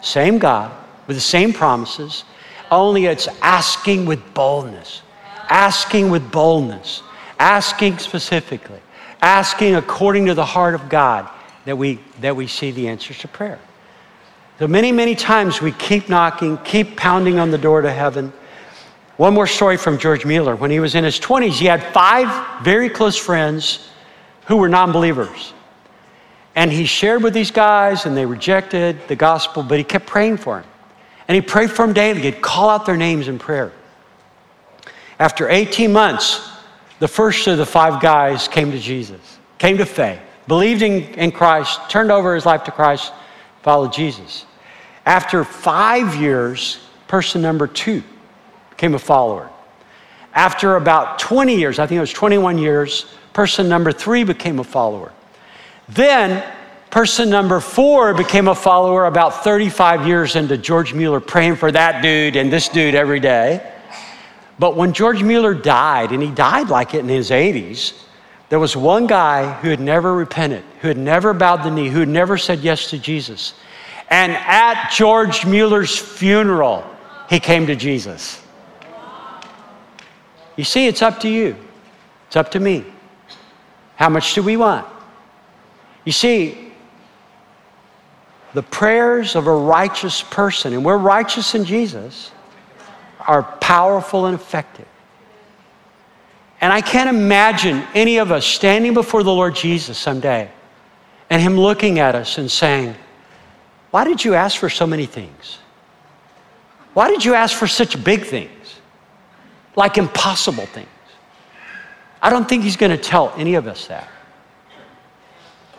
Same 0.00 0.38
God 0.38 0.72
with 1.06 1.16
the 1.16 1.20
same 1.20 1.52
promises, 1.52 2.24
only 2.70 3.06
it's 3.06 3.28
asking 3.40 4.04
with 4.04 4.34
boldness, 4.34 5.02
asking 5.48 6.10
with 6.10 6.30
boldness, 6.30 7.02
asking 7.38 7.98
specifically 7.98 8.80
asking 9.20 9.74
according 9.74 10.26
to 10.26 10.34
the 10.34 10.44
heart 10.44 10.74
of 10.74 10.88
God 10.88 11.28
that 11.68 11.76
we, 11.76 12.00
that 12.22 12.34
we 12.34 12.46
see 12.46 12.70
the 12.70 12.88
answers 12.88 13.18
to 13.18 13.28
prayer. 13.28 13.58
So 14.58 14.66
many, 14.66 14.90
many 14.90 15.14
times 15.14 15.60
we 15.60 15.72
keep 15.72 16.08
knocking, 16.08 16.56
keep 16.64 16.96
pounding 16.96 17.38
on 17.38 17.50
the 17.50 17.58
door 17.58 17.82
to 17.82 17.92
heaven. 17.92 18.32
One 19.18 19.34
more 19.34 19.46
story 19.46 19.76
from 19.76 19.98
George 19.98 20.24
Mueller. 20.24 20.56
When 20.56 20.70
he 20.70 20.80
was 20.80 20.94
in 20.94 21.04
his 21.04 21.20
20s, 21.20 21.58
he 21.58 21.66
had 21.66 21.82
five 21.92 22.64
very 22.64 22.88
close 22.88 23.18
friends 23.18 23.86
who 24.46 24.56
were 24.56 24.70
non 24.70 24.92
believers. 24.92 25.52
And 26.56 26.72
he 26.72 26.86
shared 26.86 27.22
with 27.22 27.34
these 27.34 27.50
guys, 27.50 28.06
and 28.06 28.16
they 28.16 28.24
rejected 28.24 29.06
the 29.06 29.14
gospel, 29.14 29.62
but 29.62 29.76
he 29.76 29.84
kept 29.84 30.06
praying 30.06 30.38
for 30.38 30.62
them. 30.62 30.70
And 31.28 31.34
he 31.34 31.42
prayed 31.42 31.70
for 31.70 31.84
them 31.84 31.92
daily. 31.92 32.22
He'd 32.22 32.40
call 32.40 32.70
out 32.70 32.86
their 32.86 32.96
names 32.96 33.28
in 33.28 33.38
prayer. 33.38 33.72
After 35.18 35.50
18 35.50 35.92
months, 35.92 36.48
the 36.98 37.08
first 37.08 37.46
of 37.46 37.58
the 37.58 37.66
five 37.66 38.00
guys 38.00 38.48
came 38.48 38.70
to 38.70 38.78
Jesus, 38.78 39.20
came 39.58 39.76
to 39.76 39.84
faith, 39.84 40.20
believed 40.48 40.82
in, 40.82 41.02
in 41.14 41.30
Christ, 41.30 41.78
turned 41.88 42.10
over 42.10 42.34
his 42.34 42.46
life 42.46 42.64
to 42.64 42.72
Christ, 42.72 43.12
followed 43.62 43.92
Jesus. 43.92 44.46
After 45.06 45.44
five 45.44 46.16
years, 46.16 46.80
person 47.06 47.40
number 47.40 47.66
two 47.66 48.02
became 48.70 48.94
a 48.94 48.98
follower. 48.98 49.50
After 50.34 50.76
about 50.76 51.18
20 51.18 51.56
years, 51.56 51.78
I 51.78 51.86
think 51.86 51.98
it 51.98 52.00
was 52.00 52.12
21 52.12 52.58
years, 52.58 53.06
person 53.32 53.68
number 53.68 53.92
three 53.92 54.24
became 54.24 54.58
a 54.58 54.64
follower. 54.64 55.12
Then, 55.88 56.44
person 56.90 57.30
number 57.30 57.60
four 57.60 58.14
became 58.14 58.48
a 58.48 58.54
follower 58.54 59.06
about 59.06 59.44
35 59.44 60.06
years 60.06 60.36
into 60.36 60.56
George 60.56 60.94
Mueller 60.94 61.20
praying 61.20 61.56
for 61.56 61.70
that 61.72 62.02
dude 62.02 62.36
and 62.36 62.52
this 62.52 62.68
dude 62.68 62.94
every 62.94 63.20
day. 63.20 63.72
But 64.58 64.76
when 64.76 64.92
George 64.92 65.22
Mueller 65.22 65.54
died, 65.54 66.12
and 66.12 66.22
he 66.22 66.30
died 66.30 66.68
like 66.68 66.94
it 66.94 67.00
in 67.00 67.08
his 67.08 67.30
80s, 67.30 67.94
there 68.48 68.58
was 68.58 68.76
one 68.76 69.06
guy 69.06 69.52
who 69.60 69.68
had 69.68 69.80
never 69.80 70.14
repented, 70.14 70.64
who 70.80 70.88
had 70.88 70.98
never 70.98 71.34
bowed 71.34 71.62
the 71.62 71.70
knee, 71.70 71.88
who 71.88 72.00
had 72.00 72.08
never 72.08 72.38
said 72.38 72.60
yes 72.60 72.90
to 72.90 72.98
Jesus. 72.98 73.54
And 74.10 74.32
at 74.32 74.90
George 74.90 75.44
Mueller's 75.44 75.96
funeral, 75.96 76.84
he 77.28 77.40
came 77.40 77.66
to 77.66 77.76
Jesus. 77.76 78.42
You 80.56 80.64
see, 80.64 80.86
it's 80.86 81.02
up 81.02 81.20
to 81.20 81.28
you. 81.28 81.56
It's 82.26 82.36
up 82.36 82.50
to 82.52 82.60
me. 82.60 82.84
How 83.96 84.08
much 84.08 84.34
do 84.34 84.42
we 84.42 84.56
want? 84.56 84.86
You 86.04 86.12
see, 86.12 86.72
the 88.54 88.62
prayers 88.62 89.36
of 89.36 89.46
a 89.46 89.52
righteous 89.52 90.22
person, 90.22 90.72
and 90.72 90.84
we're 90.84 90.96
righteous 90.96 91.54
in 91.54 91.64
Jesus, 91.64 92.30
are 93.20 93.42
powerful 93.42 94.24
and 94.24 94.34
effective. 94.34 94.87
And 96.60 96.72
I 96.72 96.80
can't 96.80 97.08
imagine 97.08 97.84
any 97.94 98.18
of 98.18 98.32
us 98.32 98.44
standing 98.44 98.94
before 98.94 99.22
the 99.22 99.32
Lord 99.32 99.54
Jesus 99.54 99.96
someday 99.96 100.50
and 101.30 101.40
Him 101.40 101.58
looking 101.58 101.98
at 101.98 102.14
us 102.14 102.38
and 102.38 102.50
saying, 102.50 102.94
Why 103.90 104.04
did 104.04 104.24
you 104.24 104.34
ask 104.34 104.58
for 104.58 104.68
so 104.68 104.86
many 104.86 105.06
things? 105.06 105.58
Why 106.94 107.08
did 107.08 107.24
you 107.24 107.34
ask 107.34 107.56
for 107.56 107.68
such 107.68 108.02
big 108.02 108.24
things? 108.24 108.80
Like 109.76 109.98
impossible 109.98 110.66
things. 110.66 110.88
I 112.20 112.30
don't 112.30 112.48
think 112.48 112.64
He's 112.64 112.76
going 112.76 112.90
to 112.90 113.02
tell 113.02 113.32
any 113.36 113.54
of 113.54 113.66
us 113.66 113.86
that. 113.86 114.08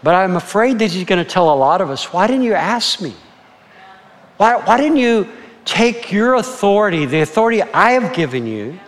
But 0.02 0.16
I'm 0.16 0.36
afraid 0.36 0.80
that 0.80 0.92
he's 0.92 1.06
going 1.06 1.24
to 1.24 1.30
tell 1.30 1.54
a 1.54 1.56
lot 1.56 1.82
of 1.82 1.90
us, 1.90 2.14
why 2.14 2.28
didn't 2.28 2.44
you 2.44 2.54
ask 2.54 3.02
me? 3.02 3.14
Why, 4.38 4.56
why 4.56 4.78
didn't 4.78 4.98
you 4.98 5.28
take 5.66 6.12
your 6.12 6.36
authority, 6.36 7.06
the 7.06 7.22
authority 7.22 7.62
I 7.62 7.92
have 7.92 8.14
given 8.16 8.48
you, 8.48 8.80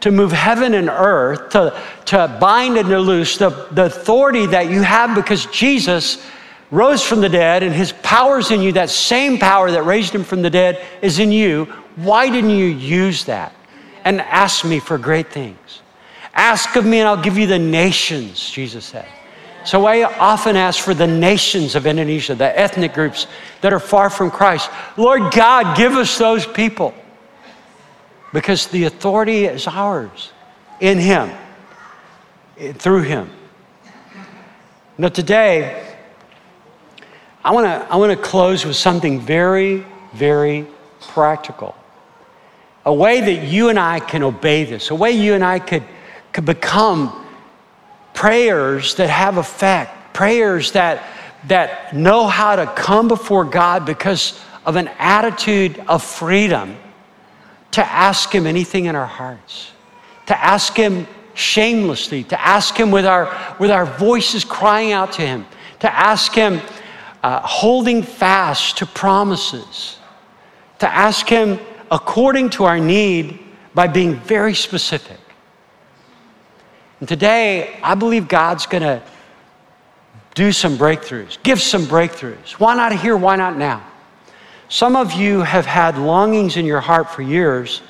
to 0.00 0.10
move 0.10 0.32
heaven 0.32 0.74
and 0.74 0.88
earth, 0.88 1.50
to, 1.50 1.78
to 2.06 2.36
bind 2.40 2.76
and 2.76 2.88
to 2.88 2.98
loose, 2.98 3.36
the, 3.36 3.50
the 3.72 3.86
authority 3.86 4.46
that 4.46 4.70
you 4.70 4.82
have 4.82 5.14
because 5.14 5.46
Jesus 5.46 6.24
rose 6.70 7.02
from 7.02 7.20
the 7.20 7.28
dead 7.28 7.62
and 7.62 7.74
his 7.74 7.92
power's 8.02 8.50
in 8.50 8.60
you, 8.60 8.72
that 8.72 8.90
same 8.90 9.38
power 9.38 9.70
that 9.70 9.84
raised 9.84 10.14
him 10.14 10.24
from 10.24 10.42
the 10.42 10.50
dead 10.50 10.84
is 11.02 11.18
in 11.18 11.32
you. 11.32 11.64
Why 11.96 12.30
didn't 12.30 12.50
you 12.50 12.66
use 12.66 13.24
that? 13.24 13.52
And 14.04 14.20
ask 14.20 14.64
me 14.64 14.80
for 14.80 14.96
great 14.96 15.30
things. 15.30 15.82
Ask 16.32 16.76
of 16.76 16.86
me 16.86 17.00
and 17.00 17.08
I'll 17.08 17.20
give 17.20 17.36
you 17.36 17.46
the 17.46 17.58
nations, 17.58 18.50
Jesus 18.50 18.86
said. 18.86 19.06
So 19.64 19.84
I 19.84 20.04
often 20.04 20.56
ask 20.56 20.82
for 20.82 20.94
the 20.94 21.06
nations 21.06 21.74
of 21.74 21.86
Indonesia, 21.86 22.34
the 22.34 22.58
ethnic 22.58 22.94
groups 22.94 23.26
that 23.60 23.74
are 23.74 23.80
far 23.80 24.08
from 24.08 24.30
Christ. 24.30 24.70
Lord 24.96 25.32
God, 25.34 25.76
give 25.76 25.92
us 25.92 26.16
those 26.16 26.46
people 26.46 26.94
because 28.32 28.68
the 28.68 28.84
authority 28.84 29.44
is 29.44 29.66
ours 29.66 30.32
in 30.80 30.98
Him, 30.98 31.30
through 32.74 33.02
Him. 33.02 33.30
Now, 34.98 35.08
today, 35.08 35.96
I 37.44 37.52
want 37.52 37.66
to 37.66 37.92
I 37.92 37.96
wanna 37.96 38.16
close 38.16 38.64
with 38.66 38.76
something 38.76 39.20
very, 39.20 39.84
very 40.12 40.66
practical. 41.00 41.74
A 42.84 42.92
way 42.92 43.20
that 43.20 43.46
you 43.46 43.68
and 43.68 43.78
I 43.78 44.00
can 44.00 44.22
obey 44.22 44.64
this, 44.64 44.90
a 44.90 44.94
way 44.94 45.12
you 45.12 45.34
and 45.34 45.44
I 45.44 45.58
could, 45.58 45.84
could 46.32 46.44
become 46.44 47.26
prayers 48.14 48.94
that 48.96 49.08
have 49.08 49.36
effect, 49.38 50.14
prayers 50.14 50.72
that, 50.72 51.02
that 51.46 51.94
know 51.94 52.26
how 52.26 52.56
to 52.56 52.66
come 52.66 53.08
before 53.08 53.44
God 53.44 53.86
because 53.86 54.38
of 54.66 54.76
an 54.76 54.88
attitude 54.98 55.82
of 55.88 56.02
freedom 56.02 56.76
to 57.72 57.84
ask 57.84 58.32
Him 58.32 58.46
anything 58.46 58.86
in 58.86 58.96
our 58.96 59.06
hearts, 59.06 59.72
to 60.26 60.38
ask 60.44 60.74
Him 60.74 61.06
shamelessly, 61.34 62.24
to 62.24 62.40
ask 62.40 62.76
Him 62.76 62.90
with 62.90 63.06
our, 63.06 63.56
with 63.58 63.70
our 63.70 63.86
voices 63.86 64.44
crying 64.44 64.92
out 64.92 65.12
to 65.12 65.22
Him, 65.22 65.46
to 65.80 65.92
ask 65.92 66.32
Him 66.34 66.60
uh, 67.22 67.40
holding 67.40 68.02
fast 68.02 68.78
to 68.78 68.86
promises, 68.86 69.98
to 70.78 70.88
ask 70.88 71.28
Him 71.28 71.58
according 71.90 72.50
to 72.50 72.64
our 72.64 72.78
need 72.78 73.38
by 73.74 73.86
being 73.86 74.14
very 74.20 74.54
specific. 74.54 75.18
And 77.00 77.08
today, 77.08 77.78
I 77.82 77.94
believe 77.94 78.28
God's 78.28 78.66
going 78.66 78.82
to 78.82 79.02
do 80.34 80.52
some 80.52 80.76
breakthroughs, 80.76 81.42
give 81.42 81.60
some 81.60 81.84
breakthroughs. 81.86 82.52
Why 82.52 82.74
not 82.74 82.98
here? 82.98 83.16
Why 83.16 83.36
not 83.36 83.56
now? 83.56 83.89
Some 84.70 84.94
of 84.94 85.12
you 85.12 85.40
have 85.40 85.66
had 85.66 85.98
longings 85.98 86.56
in 86.56 86.64
your 86.64 86.80
heart 86.80 87.10
for 87.10 87.22
years, 87.22 87.82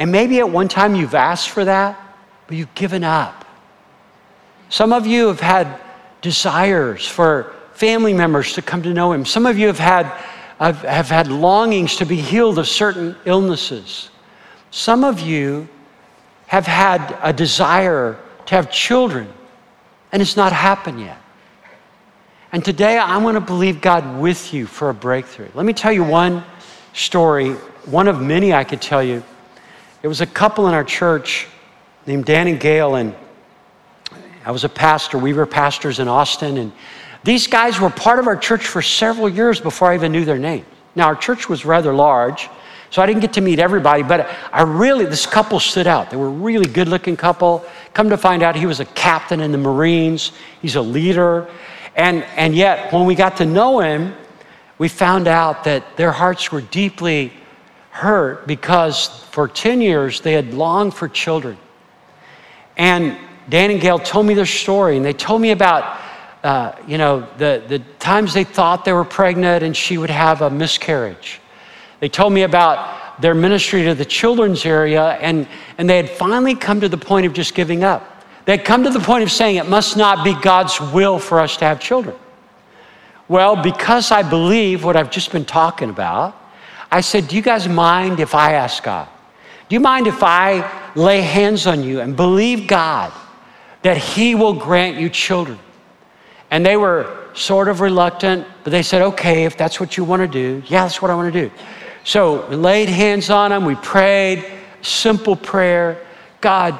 and 0.00 0.10
maybe 0.10 0.40
at 0.40 0.50
one 0.50 0.66
time 0.66 0.96
you've 0.96 1.14
asked 1.14 1.50
for 1.50 1.64
that, 1.64 1.96
but 2.48 2.56
you've 2.56 2.74
given 2.74 3.04
up. 3.04 3.44
Some 4.68 4.92
of 4.92 5.06
you 5.06 5.28
have 5.28 5.38
had 5.38 5.80
desires 6.22 7.06
for 7.06 7.54
family 7.74 8.12
members 8.12 8.52
to 8.54 8.62
come 8.62 8.82
to 8.82 8.92
know 8.92 9.12
Him. 9.12 9.24
Some 9.24 9.46
of 9.46 9.56
you 9.56 9.68
have 9.68 9.78
had, 9.78 10.06
have, 10.58 11.08
had 11.08 11.28
longings 11.28 11.94
to 11.96 12.04
be 12.04 12.16
healed 12.16 12.58
of 12.58 12.66
certain 12.66 13.14
illnesses. 13.24 14.10
Some 14.72 15.04
of 15.04 15.20
you 15.20 15.68
have 16.48 16.66
had 16.66 17.16
a 17.22 17.32
desire 17.32 18.18
to 18.46 18.54
have 18.56 18.72
children, 18.72 19.32
and 20.10 20.20
it's 20.20 20.36
not 20.36 20.52
happened 20.52 21.00
yet. 21.00 21.18
And 22.54 22.64
today 22.64 22.98
I 22.98 23.16
want 23.16 23.34
to 23.34 23.40
believe 23.40 23.80
God 23.80 24.20
with 24.20 24.54
you 24.54 24.66
for 24.66 24.88
a 24.88 24.94
breakthrough. 24.94 25.48
Let 25.54 25.66
me 25.66 25.72
tell 25.72 25.90
you 25.90 26.04
one 26.04 26.44
story, 26.92 27.54
one 27.84 28.06
of 28.06 28.22
many 28.22 28.52
I 28.54 28.62
could 28.62 28.80
tell 28.80 29.02
you. 29.02 29.24
It 30.04 30.06
was 30.06 30.20
a 30.20 30.26
couple 30.26 30.68
in 30.68 30.74
our 30.74 30.84
church 30.84 31.48
named 32.06 32.26
Dan 32.26 32.46
and 32.46 32.60
Gail, 32.60 32.94
and 32.94 33.12
I 34.46 34.52
was 34.52 34.62
a 34.62 34.68
pastor. 34.68 35.18
We 35.18 35.32
were 35.32 35.46
pastors 35.46 35.98
in 35.98 36.06
Austin, 36.06 36.58
and 36.58 36.70
these 37.24 37.48
guys 37.48 37.80
were 37.80 37.90
part 37.90 38.20
of 38.20 38.28
our 38.28 38.36
church 38.36 38.64
for 38.64 38.82
several 38.82 39.28
years 39.28 39.60
before 39.60 39.90
I 39.90 39.96
even 39.96 40.12
knew 40.12 40.24
their 40.24 40.38
name. 40.38 40.64
Now, 40.94 41.06
our 41.06 41.16
church 41.16 41.48
was 41.48 41.64
rather 41.64 41.92
large, 41.92 42.48
so 42.90 43.02
I 43.02 43.06
didn't 43.06 43.22
get 43.22 43.32
to 43.32 43.40
meet 43.40 43.58
everybody, 43.58 44.04
but 44.04 44.30
I 44.52 44.62
really, 44.62 45.06
this 45.06 45.26
couple 45.26 45.58
stood 45.58 45.88
out. 45.88 46.08
They 46.08 46.16
were 46.16 46.28
a 46.28 46.30
really 46.30 46.66
good 46.66 46.86
looking 46.86 47.16
couple. 47.16 47.64
Come 47.94 48.10
to 48.10 48.16
find 48.16 48.44
out, 48.44 48.54
he 48.54 48.66
was 48.66 48.78
a 48.78 48.84
captain 48.84 49.40
in 49.40 49.50
the 49.50 49.58
Marines, 49.58 50.30
he's 50.62 50.76
a 50.76 50.82
leader. 50.82 51.48
And, 51.96 52.24
and 52.36 52.54
yet, 52.54 52.92
when 52.92 53.06
we 53.06 53.14
got 53.14 53.36
to 53.38 53.46
know 53.46 53.80
him, 53.80 54.14
we 54.78 54.88
found 54.88 55.28
out 55.28 55.64
that 55.64 55.96
their 55.96 56.12
hearts 56.12 56.50
were 56.50 56.60
deeply 56.60 57.32
hurt 57.90 58.46
because 58.46 59.06
for 59.30 59.46
10 59.46 59.80
years 59.80 60.20
they 60.20 60.32
had 60.32 60.52
longed 60.52 60.94
for 60.94 61.08
children. 61.08 61.56
And 62.76 63.16
Dan 63.48 63.70
and 63.70 63.80
Gail 63.80 63.98
told 64.00 64.26
me 64.26 64.34
their 64.34 64.46
story, 64.46 64.96
and 64.96 65.04
they 65.04 65.12
told 65.12 65.40
me 65.40 65.52
about, 65.52 66.00
uh, 66.42 66.72
you 66.88 66.98
know, 66.98 67.28
the, 67.38 67.62
the 67.68 67.78
times 68.00 68.34
they 68.34 68.42
thought 68.42 68.84
they 68.84 68.92
were 68.92 69.04
pregnant 69.04 69.62
and 69.62 69.76
she 69.76 69.96
would 69.96 70.10
have 70.10 70.42
a 70.42 70.50
miscarriage. 70.50 71.40
They 72.00 72.08
told 72.08 72.32
me 72.32 72.42
about 72.42 73.20
their 73.20 73.34
ministry 73.34 73.84
to 73.84 73.94
the 73.94 74.04
children's 74.04 74.66
area, 74.66 75.12
and, 75.20 75.46
and 75.78 75.88
they 75.88 75.96
had 75.96 76.10
finally 76.10 76.56
come 76.56 76.80
to 76.80 76.88
the 76.88 76.98
point 76.98 77.26
of 77.26 77.32
just 77.32 77.54
giving 77.54 77.84
up. 77.84 78.13
They 78.44 78.58
come 78.58 78.84
to 78.84 78.90
the 78.90 79.00
point 79.00 79.22
of 79.22 79.30
saying 79.30 79.56
it 79.56 79.68
must 79.68 79.96
not 79.96 80.24
be 80.24 80.34
God's 80.34 80.80
will 80.80 81.18
for 81.18 81.40
us 81.40 81.56
to 81.58 81.64
have 81.64 81.80
children. 81.80 82.16
Well, 83.26 83.56
because 83.56 84.10
I 84.10 84.22
believe 84.22 84.84
what 84.84 84.96
I've 84.96 85.10
just 85.10 85.32
been 85.32 85.46
talking 85.46 85.88
about, 85.88 86.36
I 86.90 87.00
said, 87.00 87.28
Do 87.28 87.36
you 87.36 87.42
guys 87.42 87.68
mind 87.68 88.20
if 88.20 88.34
I 88.34 88.52
ask 88.52 88.82
God? 88.82 89.08
Do 89.68 89.74
you 89.74 89.80
mind 89.80 90.06
if 90.06 90.22
I 90.22 90.70
lay 90.94 91.22
hands 91.22 91.66
on 91.66 91.82
you 91.82 92.00
and 92.00 92.14
believe 92.16 92.66
God 92.66 93.12
that 93.82 93.96
He 93.96 94.34
will 94.34 94.52
grant 94.52 94.98
you 94.98 95.08
children? 95.08 95.58
And 96.50 96.64
they 96.64 96.76
were 96.76 97.28
sort 97.32 97.68
of 97.68 97.80
reluctant, 97.80 98.46
but 98.62 98.70
they 98.70 98.82
said, 98.82 99.00
Okay, 99.00 99.44
if 99.44 99.56
that's 99.56 99.80
what 99.80 99.96
you 99.96 100.04
want 100.04 100.20
to 100.20 100.28
do, 100.28 100.62
yeah, 100.66 100.82
that's 100.82 101.00
what 101.00 101.10
I 101.10 101.14
want 101.14 101.32
to 101.32 101.48
do. 101.48 101.54
So 102.04 102.46
we 102.48 102.56
laid 102.56 102.90
hands 102.90 103.30
on 103.30 103.50
them, 103.50 103.64
we 103.64 103.76
prayed, 103.76 104.44
simple 104.82 105.34
prayer. 105.34 106.04
God, 106.42 106.78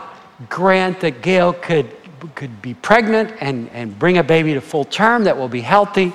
grant 0.49 1.01
that 1.01 1.23
Gail 1.23 1.53
could, 1.53 1.91
could 2.35 2.61
be 2.63 2.75
pregnant 2.75 3.33
and, 3.41 3.69
and 3.71 3.99
bring 3.99 4.19
a 4.19 4.23
baby 4.23 4.55
to 4.55 4.61
full 4.61 4.85
term 4.85 5.25
that 5.25 5.37
will 5.37 5.49
be 5.49 5.61
healthy. 5.61 6.13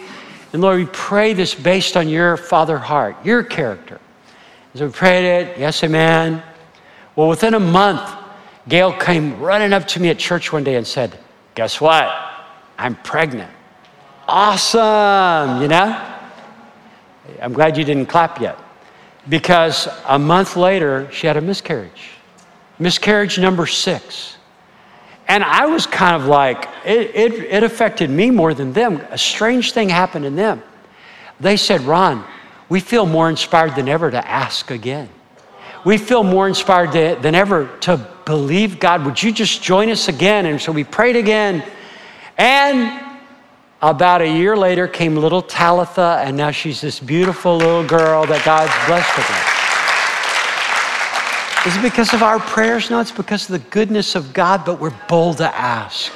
And 0.53 0.61
Lord, 0.61 0.79
we 0.79 0.85
pray 0.87 1.33
this 1.33 1.53
based 1.53 1.95
on 1.95 2.09
your 2.09 2.37
father 2.37 2.77
heart, 2.77 3.15
your 3.23 3.43
character. 3.43 3.99
So 4.75 4.87
we 4.87 4.91
prayed 4.91 5.25
it, 5.25 5.57
yes, 5.57 5.83
amen. 5.83 6.43
Well, 7.15 7.27
within 7.27 7.53
a 7.53 7.59
month, 7.59 8.09
Gail 8.67 8.93
came 8.93 9.39
running 9.39 9.73
up 9.73 9.87
to 9.89 9.99
me 9.99 10.09
at 10.09 10.19
church 10.19 10.53
one 10.53 10.63
day 10.63 10.75
and 10.75 10.85
said, 10.85 11.17
Guess 11.55 11.81
what? 11.81 12.07
I'm 12.77 12.95
pregnant. 12.95 13.51
Awesome, 14.27 15.61
you 15.61 15.67
know? 15.67 16.05
I'm 17.41 17.51
glad 17.51 17.77
you 17.77 17.83
didn't 17.83 18.05
clap 18.05 18.39
yet. 18.39 18.57
Because 19.27 19.87
a 20.07 20.17
month 20.17 20.55
later, 20.55 21.09
she 21.11 21.27
had 21.27 21.35
a 21.35 21.41
miscarriage 21.41 22.11
miscarriage 22.79 23.37
number 23.37 23.67
six. 23.67 24.37
And 25.27 25.43
I 25.43 25.67
was 25.67 25.85
kind 25.85 26.15
of 26.15 26.27
like, 26.27 26.67
it, 26.83 27.15
it, 27.15 27.33
it, 27.33 27.63
affected 27.63 28.09
me 28.09 28.31
more 28.31 28.55
than 28.55 28.73
them. 28.73 29.05
A 29.11 29.17
strange 29.17 29.73
thing 29.73 29.87
happened 29.87 30.25
in 30.25 30.35
them. 30.35 30.63
They 31.39 31.55
said, 31.55 31.81
Ron, 31.81 32.25
we 32.67 32.79
feel 32.79 33.05
more 33.05 33.29
inspired 33.29 33.75
than 33.75 33.87
ever 33.87 34.09
to 34.09 34.27
ask 34.27 34.71
again. 34.71 35.07
We 35.85 35.97
feel 35.97 36.23
more 36.23 36.47
inspired 36.47 36.91
to, 36.93 37.19
than 37.21 37.35
ever 37.35 37.69
to 37.81 37.97
believe 38.25 38.79
God. 38.79 39.05
Would 39.05 39.21
you 39.21 39.31
just 39.31 39.61
join 39.61 39.89
us 39.89 40.07
again? 40.07 40.47
And 40.47 40.59
so 40.59 40.71
we 40.71 40.83
prayed 40.83 41.15
again. 41.15 41.63
And 42.37 43.05
about 43.81 44.21
a 44.21 44.27
year 44.27 44.57
later 44.57 44.87
came 44.87 45.15
little 45.15 45.41
Talitha, 45.41 46.21
and 46.25 46.35
now 46.35 46.51
she's 46.51 46.81
this 46.81 46.99
beautiful 46.99 47.55
little 47.55 47.85
girl 47.85 48.25
that 48.25 48.43
God's 48.43 48.73
blessed 48.87 49.17
with. 49.17 49.58
Is 51.65 51.75
it 51.75 51.81
because 51.81 52.13
of 52.13 52.23
our 52.23 52.39
prayers? 52.39 52.89
No, 52.89 53.01
it's 53.01 53.11
because 53.11 53.49
of 53.49 53.61
the 53.61 53.69
goodness 53.69 54.15
of 54.15 54.33
God, 54.33 54.63
but 54.63 54.79
we're 54.79 54.95
bold 55.09 55.37
to 55.37 55.55
ask. 55.55 56.11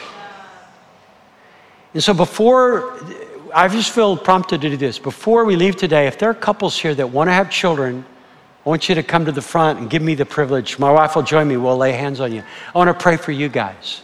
And 1.93 2.01
so 2.01 2.13
before, 2.13 2.97
I 3.53 3.67
just 3.67 3.91
feel 3.91 4.15
prompted 4.15 4.61
to 4.61 4.69
do 4.69 4.77
this. 4.77 4.97
Before 4.97 5.43
we 5.43 5.57
leave 5.57 5.75
today, 5.75 6.07
if 6.07 6.17
there 6.17 6.29
are 6.29 6.33
couples 6.33 6.79
here 6.79 6.95
that 6.95 7.07
want 7.07 7.27
to 7.27 7.33
have 7.33 7.51
children, 7.51 8.05
I 8.65 8.69
want 8.69 8.87
you 8.87 8.95
to 8.95 9.03
come 9.03 9.25
to 9.25 9.33
the 9.33 9.41
front 9.41 9.79
and 9.79 9.89
give 9.89 10.01
me 10.01 10.15
the 10.15 10.25
privilege. 10.25 10.79
My 10.79 10.89
wife 10.89 11.15
will 11.15 11.23
join 11.23 11.49
me. 11.49 11.57
We'll 11.57 11.77
lay 11.77 11.91
hands 11.91 12.21
on 12.21 12.31
you. 12.31 12.41
I 12.73 12.77
want 12.77 12.87
to 12.87 13.03
pray 13.03 13.17
for 13.17 13.33
you 13.33 13.49
guys. 13.49 14.01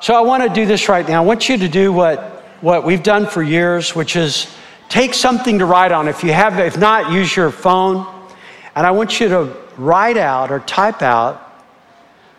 So 0.00 0.14
I 0.14 0.20
want 0.20 0.44
to 0.44 0.48
do 0.48 0.64
this 0.64 0.88
right 0.88 1.06
now. 1.06 1.22
I 1.22 1.26
want 1.26 1.48
you 1.48 1.58
to 1.58 1.68
do 1.68 1.92
what, 1.92 2.20
what 2.60 2.84
we've 2.84 3.02
done 3.02 3.26
for 3.26 3.42
years, 3.42 3.96
which 3.96 4.14
is 4.14 4.46
take 4.88 5.12
something 5.12 5.58
to 5.58 5.66
write 5.66 5.90
on. 5.90 6.06
If 6.06 6.22
you 6.22 6.32
have, 6.32 6.60
if 6.60 6.78
not, 6.78 7.10
use 7.10 7.34
your 7.34 7.50
phone. 7.50 8.15
And 8.76 8.86
I 8.86 8.90
want 8.90 9.18
you 9.18 9.28
to 9.28 9.56
write 9.76 10.16
out 10.16 10.52
or 10.52 10.60
type 10.60 11.02
out 11.02 11.64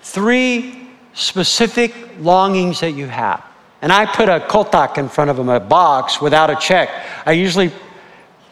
three 0.01 0.87
specific 1.13 1.93
longings 2.19 2.79
that 2.79 2.91
you 2.91 3.07
have. 3.07 3.43
and 3.81 3.91
I 3.91 4.05
put 4.05 4.27
a 4.27 4.39
kotak 4.39 4.97
in 4.97 5.07
front 5.07 5.29
of 5.29 5.37
them, 5.37 5.49
a 5.49 5.59
box 5.59 6.19
without 6.21 6.49
a 6.49 6.55
check, 6.55 6.89
I 7.25 7.33
usually, 7.33 7.71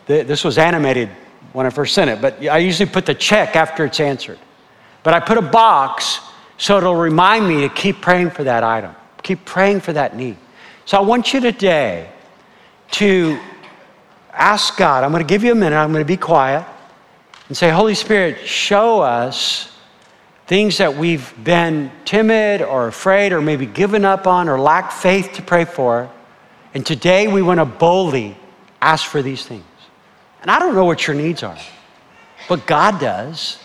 this 0.06 0.44
was 0.44 0.58
animated 0.58 1.10
when 1.54 1.66
I 1.66 1.70
first 1.70 1.96
sent 1.96 2.10
it, 2.10 2.22
but 2.22 2.46
I 2.46 2.58
usually 2.60 2.90
put 2.90 3.06
the 3.06 3.16
check 3.16 3.56
after 3.56 3.86
it's 3.86 4.00
answered. 4.00 4.38
But 5.02 5.14
I 5.14 5.20
put 5.20 5.38
a 5.38 5.42
box 5.42 6.20
so 6.58 6.78
it'll 6.78 6.96
remind 6.96 7.48
me 7.48 7.62
to 7.62 7.70
keep 7.70 8.02
praying 8.02 8.30
for 8.32 8.44
that 8.44 8.64
item, 8.64 8.96
keep 9.24 9.44
praying 9.46 9.82
for 9.82 9.94
that 9.94 10.16
need. 10.16 10.38
So 10.86 10.98
I 10.98 11.02
want 11.02 11.34
you 11.34 11.40
today 11.40 12.10
to 12.92 13.40
ask 14.32 14.78
God, 14.78 15.04
I'm 15.04 15.12
going 15.12 15.24
to 15.24 15.28
give 15.28 15.44
you 15.44 15.52
a 15.52 15.56
minute, 15.56 15.76
I'm 15.76 15.92
going 15.92 16.04
to 16.04 16.08
be 16.08 16.18
quiet, 16.18 16.66
and 17.48 17.56
say, 17.56 17.70
Holy 17.70 17.96
Spirit, 17.96 18.48
show 18.48 19.02
us 19.02 19.72
things 20.48 20.78
that 20.78 20.96
we've 20.96 21.34
been 21.44 21.92
timid 22.06 22.62
or 22.62 22.88
afraid 22.88 23.34
or 23.34 23.42
maybe 23.42 23.66
given 23.66 24.06
up 24.06 24.28
on 24.28 24.48
or 24.50 24.60
lack 24.60 24.92
faith 24.92 25.34
to 25.34 25.42
pray 25.42 25.66
for. 25.66 26.10
And 26.74 26.86
today 26.86 27.28
we 27.28 27.42
want 27.42 27.60
to 27.60 27.66
boldly 27.66 28.38
ask 28.82 29.06
for 29.06 29.22
these 29.22 29.46
things. 29.46 29.64
And 30.42 30.52
I 30.52 30.60
don't 30.60 30.76
know 30.76 30.86
what 30.86 31.08
your 31.08 31.16
needs 31.16 31.42
are, 31.42 31.58
but 32.48 32.68
God 32.68 33.00
does. 33.00 33.60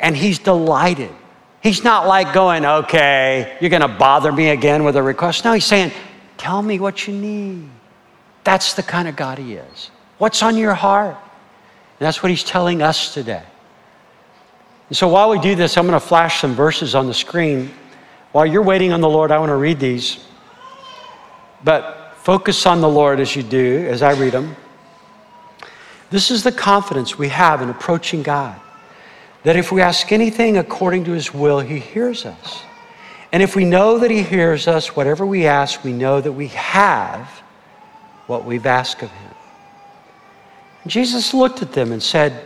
And 0.00 0.16
He's 0.16 0.40
delighted. 0.40 1.12
He's 1.62 1.84
not 1.84 2.08
like 2.08 2.34
going, 2.34 2.64
okay, 2.64 3.56
you're 3.60 3.70
going 3.70 3.82
to 3.82 3.88
bother 3.88 4.32
me 4.32 4.48
again 4.48 4.82
with 4.82 4.96
a 4.96 5.02
request. 5.02 5.44
No, 5.44 5.52
He's 5.52 5.64
saying, 5.64 5.92
tell 6.36 6.60
me 6.60 6.80
what 6.80 7.06
you 7.06 7.14
need. 7.14 7.68
That's 8.42 8.74
the 8.74 8.82
kind 8.82 9.06
of 9.06 9.14
God 9.14 9.38
He 9.38 9.54
is. 9.54 9.90
What's 10.18 10.42
on 10.42 10.56
your 10.56 10.74
heart? 10.74 11.16
And 12.02 12.06
that's 12.08 12.20
what 12.20 12.30
He's 12.30 12.42
telling 12.42 12.82
us 12.82 13.14
today. 13.14 13.44
And 14.88 14.96
so 14.96 15.06
while 15.06 15.30
we 15.30 15.38
do 15.38 15.54
this, 15.54 15.78
I'm 15.78 15.86
going 15.86 15.92
to 15.98 16.04
flash 16.04 16.40
some 16.40 16.52
verses 16.52 16.96
on 16.96 17.06
the 17.06 17.14
screen. 17.14 17.70
While 18.32 18.44
you're 18.44 18.64
waiting 18.64 18.92
on 18.92 19.00
the 19.00 19.08
Lord, 19.08 19.30
I 19.30 19.38
want 19.38 19.50
to 19.50 19.54
read 19.54 19.78
these. 19.78 20.18
But 21.62 22.14
focus 22.16 22.66
on 22.66 22.80
the 22.80 22.88
Lord 22.88 23.20
as 23.20 23.36
you 23.36 23.44
do, 23.44 23.86
as 23.88 24.02
I 24.02 24.14
read 24.14 24.32
them. 24.32 24.56
This 26.10 26.32
is 26.32 26.42
the 26.42 26.50
confidence 26.50 27.16
we 27.16 27.28
have 27.28 27.62
in 27.62 27.70
approaching 27.70 28.24
God 28.24 28.60
that 29.44 29.54
if 29.54 29.70
we 29.70 29.80
ask 29.80 30.10
anything 30.10 30.56
according 30.58 31.04
to 31.04 31.12
His 31.12 31.32
will, 31.32 31.60
He 31.60 31.78
hears 31.78 32.26
us. 32.26 32.62
And 33.30 33.44
if 33.44 33.54
we 33.54 33.64
know 33.64 34.00
that 34.00 34.10
He 34.10 34.24
hears 34.24 34.66
us, 34.66 34.96
whatever 34.96 35.24
we 35.24 35.46
ask, 35.46 35.84
we 35.84 35.92
know 35.92 36.20
that 36.20 36.32
we 36.32 36.48
have 36.48 37.28
what 38.26 38.44
we've 38.44 38.66
asked 38.66 39.04
of 39.04 39.10
Him. 39.12 39.31
Jesus 40.86 41.32
looked 41.32 41.62
at 41.62 41.72
them 41.72 41.92
and 41.92 42.02
said, 42.02 42.44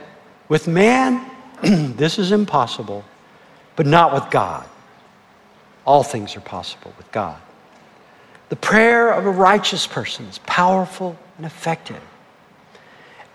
With 0.49 0.69
man, 0.69 1.31
this 1.63 2.19
is 2.19 2.33
impossible, 2.33 3.05
but 3.77 3.87
not 3.87 4.13
with 4.13 4.31
God. 4.31 4.67
All 5.87 6.03
things 6.03 6.37
are 6.37 6.41
possible 6.41 6.93
with 6.97 7.11
God. 7.13 7.41
The 8.49 8.57
prayer 8.57 9.13
of 9.13 9.27
a 9.27 9.31
righteous 9.31 9.87
person 9.87 10.27
is 10.27 10.39
powerful 10.39 11.17
and 11.37 11.47
effective. 11.47 12.01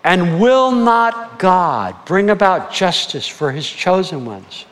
And 0.04 0.40
will 0.40 0.72
not 0.72 1.38
God 1.38 1.96
bring 2.04 2.30
about 2.30 2.72
justice 2.72 3.26
for 3.26 3.52
his 3.52 3.68
chosen 3.68 4.24
ones 4.24 4.66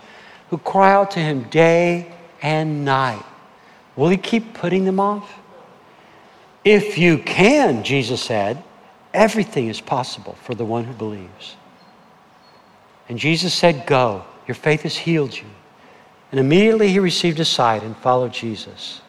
who 0.48 0.58
cry 0.58 0.92
out 0.92 1.12
to 1.12 1.20
him 1.20 1.44
day 1.44 2.12
and 2.42 2.84
night? 2.84 3.24
Will 3.96 4.08
he 4.08 4.16
keep 4.16 4.54
putting 4.54 4.84
them 4.84 4.98
off? 4.98 5.32
If 6.64 6.98
you 6.98 7.18
can, 7.18 7.84
Jesus 7.84 8.20
said, 8.22 8.62
everything 9.12 9.68
is 9.68 9.80
possible 9.80 10.36
for 10.42 10.54
the 10.54 10.64
one 10.64 10.84
who 10.84 10.92
believes. 10.92 11.56
And 13.08 13.18
Jesus 13.18 13.52
said, 13.52 13.86
Go, 13.86 14.24
your 14.46 14.54
faith 14.54 14.82
has 14.82 14.96
healed 14.96 15.36
you. 15.36 15.46
And 16.30 16.38
immediately 16.38 16.88
he 16.88 16.98
received 16.98 17.40
a 17.40 17.44
sight 17.44 17.82
and 17.82 17.96
followed 17.96 18.32
Jesus. 18.32 19.00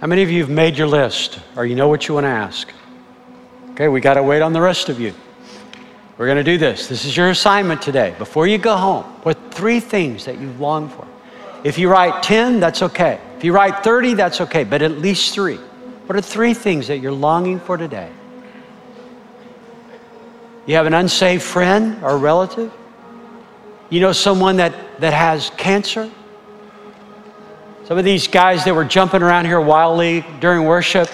How 0.00 0.06
many 0.06 0.22
of 0.22 0.30
you 0.30 0.40
have 0.40 0.50
made 0.50 0.76
your 0.76 0.88
list 0.88 1.38
or 1.56 1.64
you 1.64 1.74
know 1.74 1.88
what 1.88 2.08
you 2.08 2.14
want 2.14 2.24
to 2.24 2.28
ask? 2.28 2.70
Okay, 3.70 3.88
we 3.88 4.00
got 4.00 4.14
to 4.14 4.22
wait 4.22 4.42
on 4.42 4.52
the 4.52 4.60
rest 4.60 4.88
of 4.88 5.00
you. 5.00 5.14
We're 6.18 6.26
going 6.26 6.36
to 6.38 6.44
do 6.44 6.58
this. 6.58 6.88
This 6.88 7.04
is 7.04 7.16
your 7.16 7.30
assignment 7.30 7.80
today. 7.80 8.14
Before 8.18 8.46
you 8.46 8.58
go 8.58 8.76
home, 8.76 9.04
what 9.22 9.38
three 9.54 9.80
things 9.80 10.26
that 10.26 10.38
you 10.38 10.50
long 10.52 10.88
for? 10.88 11.06
If 11.64 11.78
you 11.78 11.88
write 11.88 12.22
10, 12.22 12.60
that's 12.60 12.82
okay. 12.82 13.20
If 13.38 13.44
you 13.44 13.54
write 13.54 13.82
30, 13.82 14.14
that's 14.14 14.40
okay, 14.40 14.64
but 14.64 14.82
at 14.82 14.98
least 14.98 15.34
three. 15.34 15.58
What 16.06 16.16
are 16.16 16.20
three 16.20 16.54
things 16.54 16.88
that 16.88 16.98
you're 16.98 17.12
longing 17.12 17.60
for 17.60 17.76
today? 17.76 18.10
You 20.66 20.76
have 20.76 20.86
an 20.86 20.94
unsaved 20.94 21.42
friend 21.42 22.02
or 22.04 22.18
relative? 22.18 22.72
You 23.90 24.00
know 24.00 24.12
someone 24.12 24.56
that, 24.56 24.74
that 25.00 25.12
has 25.12 25.50
cancer? 25.50 26.10
Some 27.84 27.98
of 27.98 28.04
these 28.04 28.28
guys 28.28 28.64
that 28.64 28.74
were 28.74 28.84
jumping 28.84 29.22
around 29.22 29.46
here 29.46 29.60
wildly 29.60 30.24
during 30.40 30.64
worship 30.64 31.10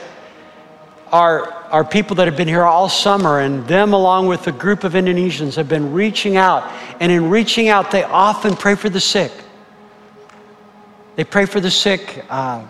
are, 1.10 1.50
are 1.70 1.84
people 1.84 2.16
that 2.16 2.26
have 2.26 2.36
been 2.36 2.48
here 2.48 2.64
all 2.64 2.88
summer, 2.88 3.40
and 3.40 3.66
them, 3.66 3.94
along 3.94 4.26
with 4.26 4.46
a 4.46 4.52
group 4.52 4.84
of 4.84 4.92
Indonesians, 4.92 5.56
have 5.56 5.68
been 5.68 5.92
reaching 5.92 6.36
out. 6.36 6.70
And 7.00 7.10
in 7.10 7.30
reaching 7.30 7.68
out, 7.68 7.90
they 7.90 8.04
often 8.04 8.54
pray 8.54 8.74
for 8.74 8.90
the 8.90 9.00
sick. 9.00 9.32
They 11.16 11.24
pray 11.24 11.46
for 11.46 11.60
the 11.60 11.70
sick 11.70 12.24
uh, 12.28 12.64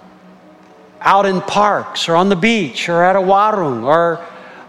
out 1.01 1.27
in 1.27 1.41
parks 1.41 2.09
or 2.09 2.17
on 2.17 2.29
the 2.29 2.37
beach 2.37 2.89
or 2.89 3.03
at 3.03 3.17
a 3.17 3.21
warung 3.21 3.85
or, 3.85 4.25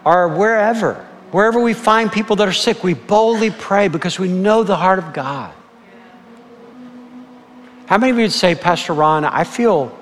or 0.06 0.28
wherever. 0.30 1.06
Wherever 1.32 1.60
we 1.60 1.74
find 1.74 2.12
people 2.12 2.36
that 2.38 2.48
are 2.48 2.54
sick, 2.54 2.84
we 2.84 2.94
boldly 2.94 3.52
pray 3.52 3.88
because 3.88 4.18
we 4.18 4.28
know 4.28 4.64
the 4.64 4.76
heart 4.76 5.00
of 5.00 5.14
God. 5.14 5.54
How 7.86 7.98
many 7.98 8.12
of 8.12 8.18
you 8.18 8.24
would 8.24 8.32
say, 8.32 8.56
Pastor 8.56 8.94
Ron, 8.94 9.26
I 9.26 9.44
feel, 9.44 9.98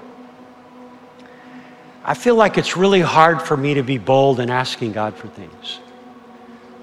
I 2.04 2.14
feel 2.14 2.36
like 2.36 2.58
it's 2.58 2.76
really 2.76 3.02
hard 3.02 3.42
for 3.42 3.56
me 3.56 3.74
to 3.76 3.84
be 3.84 3.98
bold 3.98 4.40
in 4.40 4.50
asking 4.50 4.94
God 4.94 5.16
for 5.16 5.28
things? 5.28 5.80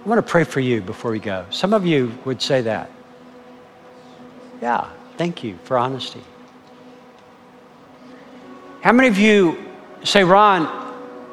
I 0.05 0.09
want 0.09 0.19
to 0.19 0.31
pray 0.31 0.45
for 0.45 0.61
you 0.61 0.83
before 0.83 1.11
we 1.11 1.19
go. 1.19 1.47
Some 1.51 1.73
of 1.73 1.87
you 1.87 2.13
would 2.25 2.43
say 2.43 2.61
that. 2.63 2.91
Yeah, 4.61 4.89
thank 5.17 5.43
you 5.43 5.59
for 5.65 5.79
honesty. 5.79 6.23
How 8.85 8.93
many 8.93 9.09
of 9.09 9.19
you 9.19 9.65
say, 10.03 10.25
Ron, 10.25 10.67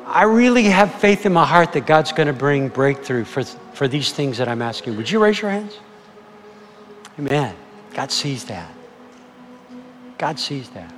I 0.06 0.24
really 0.24 0.64
have 0.64 0.96
faith 1.02 1.26
in 1.26 1.34
my 1.34 1.46
heart 1.46 1.74
that 1.74 1.86
God's 1.86 2.14
going 2.14 2.28
to 2.28 2.34
bring 2.34 2.70
breakthrough 2.70 3.26
for, 3.26 3.44
for 3.44 3.90
these 3.90 4.14
things 4.14 4.38
that 4.38 4.48
I'm 4.48 4.62
asking. 4.62 4.96
Would 4.96 5.12
you 5.12 5.22
raise 5.22 5.42
your 5.42 5.52
hands? 5.52 5.78
Amen. 7.20 7.54
God 7.94 8.10
sees 8.10 8.46
that. 8.46 8.72
God 10.18 10.40
sees 10.40 10.70
that. 10.70 10.94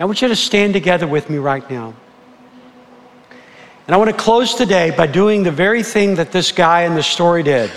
I 0.00 0.06
want 0.06 0.22
you 0.22 0.28
to 0.28 0.36
stand 0.36 0.72
together 0.72 1.06
with 1.06 1.28
me 1.28 1.36
right 1.36 1.70
now. 1.70 1.92
And 3.86 3.94
I 3.94 3.98
want 3.98 4.08
to 4.08 4.16
close 4.16 4.54
today 4.54 4.90
by 4.90 5.06
doing 5.06 5.42
the 5.42 5.52
very 5.52 5.82
thing 5.82 6.14
that 6.14 6.32
this 6.32 6.50
guy 6.50 6.84
in 6.84 6.94
the 6.94 7.02
story 7.02 7.42
did. 7.42 7.70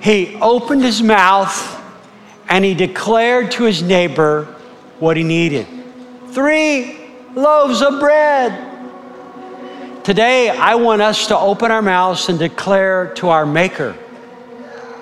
He 0.00 0.34
opened 0.40 0.82
his 0.82 1.00
mouth 1.00 1.80
and 2.48 2.64
he 2.64 2.74
declared 2.74 3.52
to 3.52 3.62
his 3.62 3.84
neighbor 3.84 4.46
what 4.98 5.16
he 5.16 5.22
needed 5.22 5.77
three 6.38 6.96
loaves 7.34 7.82
of 7.82 7.98
bread. 7.98 8.54
Today, 10.04 10.48
I 10.50 10.76
want 10.76 11.02
us 11.02 11.26
to 11.26 11.36
open 11.36 11.72
our 11.72 11.82
mouths 11.82 12.28
and 12.28 12.38
declare 12.38 13.12
to 13.14 13.28
our 13.30 13.44
Maker, 13.44 13.98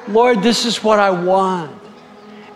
Lord, 0.08 0.42
this 0.42 0.64
is 0.64 0.82
what 0.82 0.98
I 0.98 1.10
want. 1.10 1.78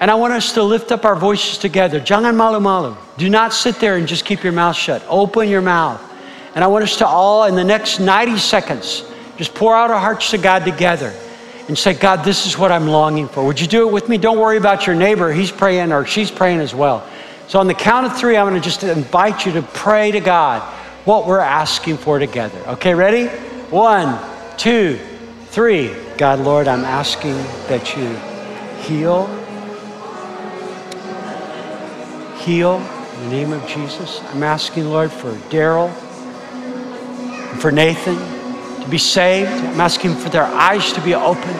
And 0.00 0.10
I 0.10 0.14
want 0.14 0.32
us 0.32 0.54
to 0.54 0.62
lift 0.62 0.92
up 0.92 1.04
our 1.04 1.14
voices 1.14 1.58
together. 1.58 2.00
Jangan 2.00 2.34
malu-malu. 2.34 2.96
Do 3.18 3.28
not 3.28 3.52
sit 3.52 3.76
there 3.80 3.96
and 3.96 4.08
just 4.08 4.24
keep 4.24 4.42
your 4.42 4.54
mouth 4.54 4.76
shut. 4.76 5.04
Open 5.10 5.46
your 5.50 5.60
mouth. 5.60 6.00
And 6.54 6.64
I 6.64 6.66
want 6.66 6.82
us 6.82 6.96
to 6.98 7.06
all, 7.06 7.44
in 7.44 7.56
the 7.56 7.64
next 7.64 8.00
90 8.00 8.38
seconds, 8.38 9.04
just 9.36 9.54
pour 9.54 9.76
out 9.76 9.90
our 9.90 10.00
hearts 10.00 10.30
to 10.30 10.38
God 10.38 10.64
together 10.64 11.12
and 11.68 11.76
say, 11.76 11.92
God, 11.92 12.24
this 12.24 12.46
is 12.46 12.56
what 12.56 12.72
I'm 12.72 12.86
longing 12.86 13.28
for. 13.28 13.44
Would 13.44 13.60
you 13.60 13.66
do 13.66 13.86
it 13.86 13.92
with 13.92 14.08
me? 14.08 14.16
Don't 14.16 14.38
worry 14.38 14.56
about 14.56 14.86
your 14.86 14.96
neighbor. 14.96 15.30
He's 15.30 15.52
praying 15.52 15.92
or 15.92 16.06
she's 16.06 16.30
praying 16.30 16.60
as 16.60 16.74
well. 16.74 17.06
So, 17.50 17.58
on 17.58 17.66
the 17.66 17.74
count 17.74 18.06
of 18.06 18.16
three, 18.16 18.36
I'm 18.36 18.48
going 18.48 18.54
to 18.54 18.64
just 18.64 18.84
invite 18.84 19.44
you 19.44 19.50
to 19.54 19.62
pray 19.62 20.12
to 20.12 20.20
God 20.20 20.62
what 21.04 21.26
we're 21.26 21.40
asking 21.40 21.96
for 21.96 22.20
together. 22.20 22.56
Okay, 22.68 22.94
ready? 22.94 23.26
One, 23.70 24.20
two, 24.56 25.00
three. 25.46 25.92
God, 26.16 26.38
Lord, 26.38 26.68
I'm 26.68 26.84
asking 26.84 27.34
that 27.66 27.96
you 27.96 28.06
heal. 28.84 29.26
Heal 32.36 32.76
in 33.14 33.24
the 33.24 33.30
name 33.30 33.52
of 33.52 33.66
Jesus. 33.66 34.20
I'm 34.26 34.44
asking, 34.44 34.84
Lord, 34.84 35.10
for 35.10 35.32
Daryl 35.50 35.88
and 37.50 37.60
for 37.60 37.72
Nathan 37.72 38.14
to 38.80 38.88
be 38.88 38.96
saved. 38.96 39.50
I'm 39.50 39.80
asking 39.80 40.14
for 40.14 40.28
their 40.28 40.44
eyes 40.44 40.92
to 40.92 41.00
be 41.00 41.16
open, 41.16 41.56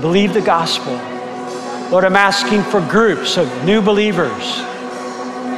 believe 0.00 0.34
the 0.34 0.40
gospel. 0.40 0.92
Lord, 1.90 2.04
I'm 2.04 2.14
asking 2.14 2.62
for 2.62 2.80
groups 2.82 3.36
of 3.36 3.64
new 3.64 3.82
believers 3.82 4.64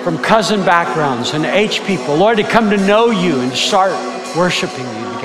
from 0.06 0.18
cousin 0.18 0.64
backgrounds 0.64 1.32
and 1.34 1.44
H 1.44 1.82
people, 1.82 2.14
Lord, 2.14 2.36
to 2.36 2.44
come 2.44 2.70
to 2.70 2.76
know 2.76 3.10
you 3.10 3.40
and 3.40 3.52
start 3.52 3.90
worshiping 4.36 4.86
you. 4.86 5.15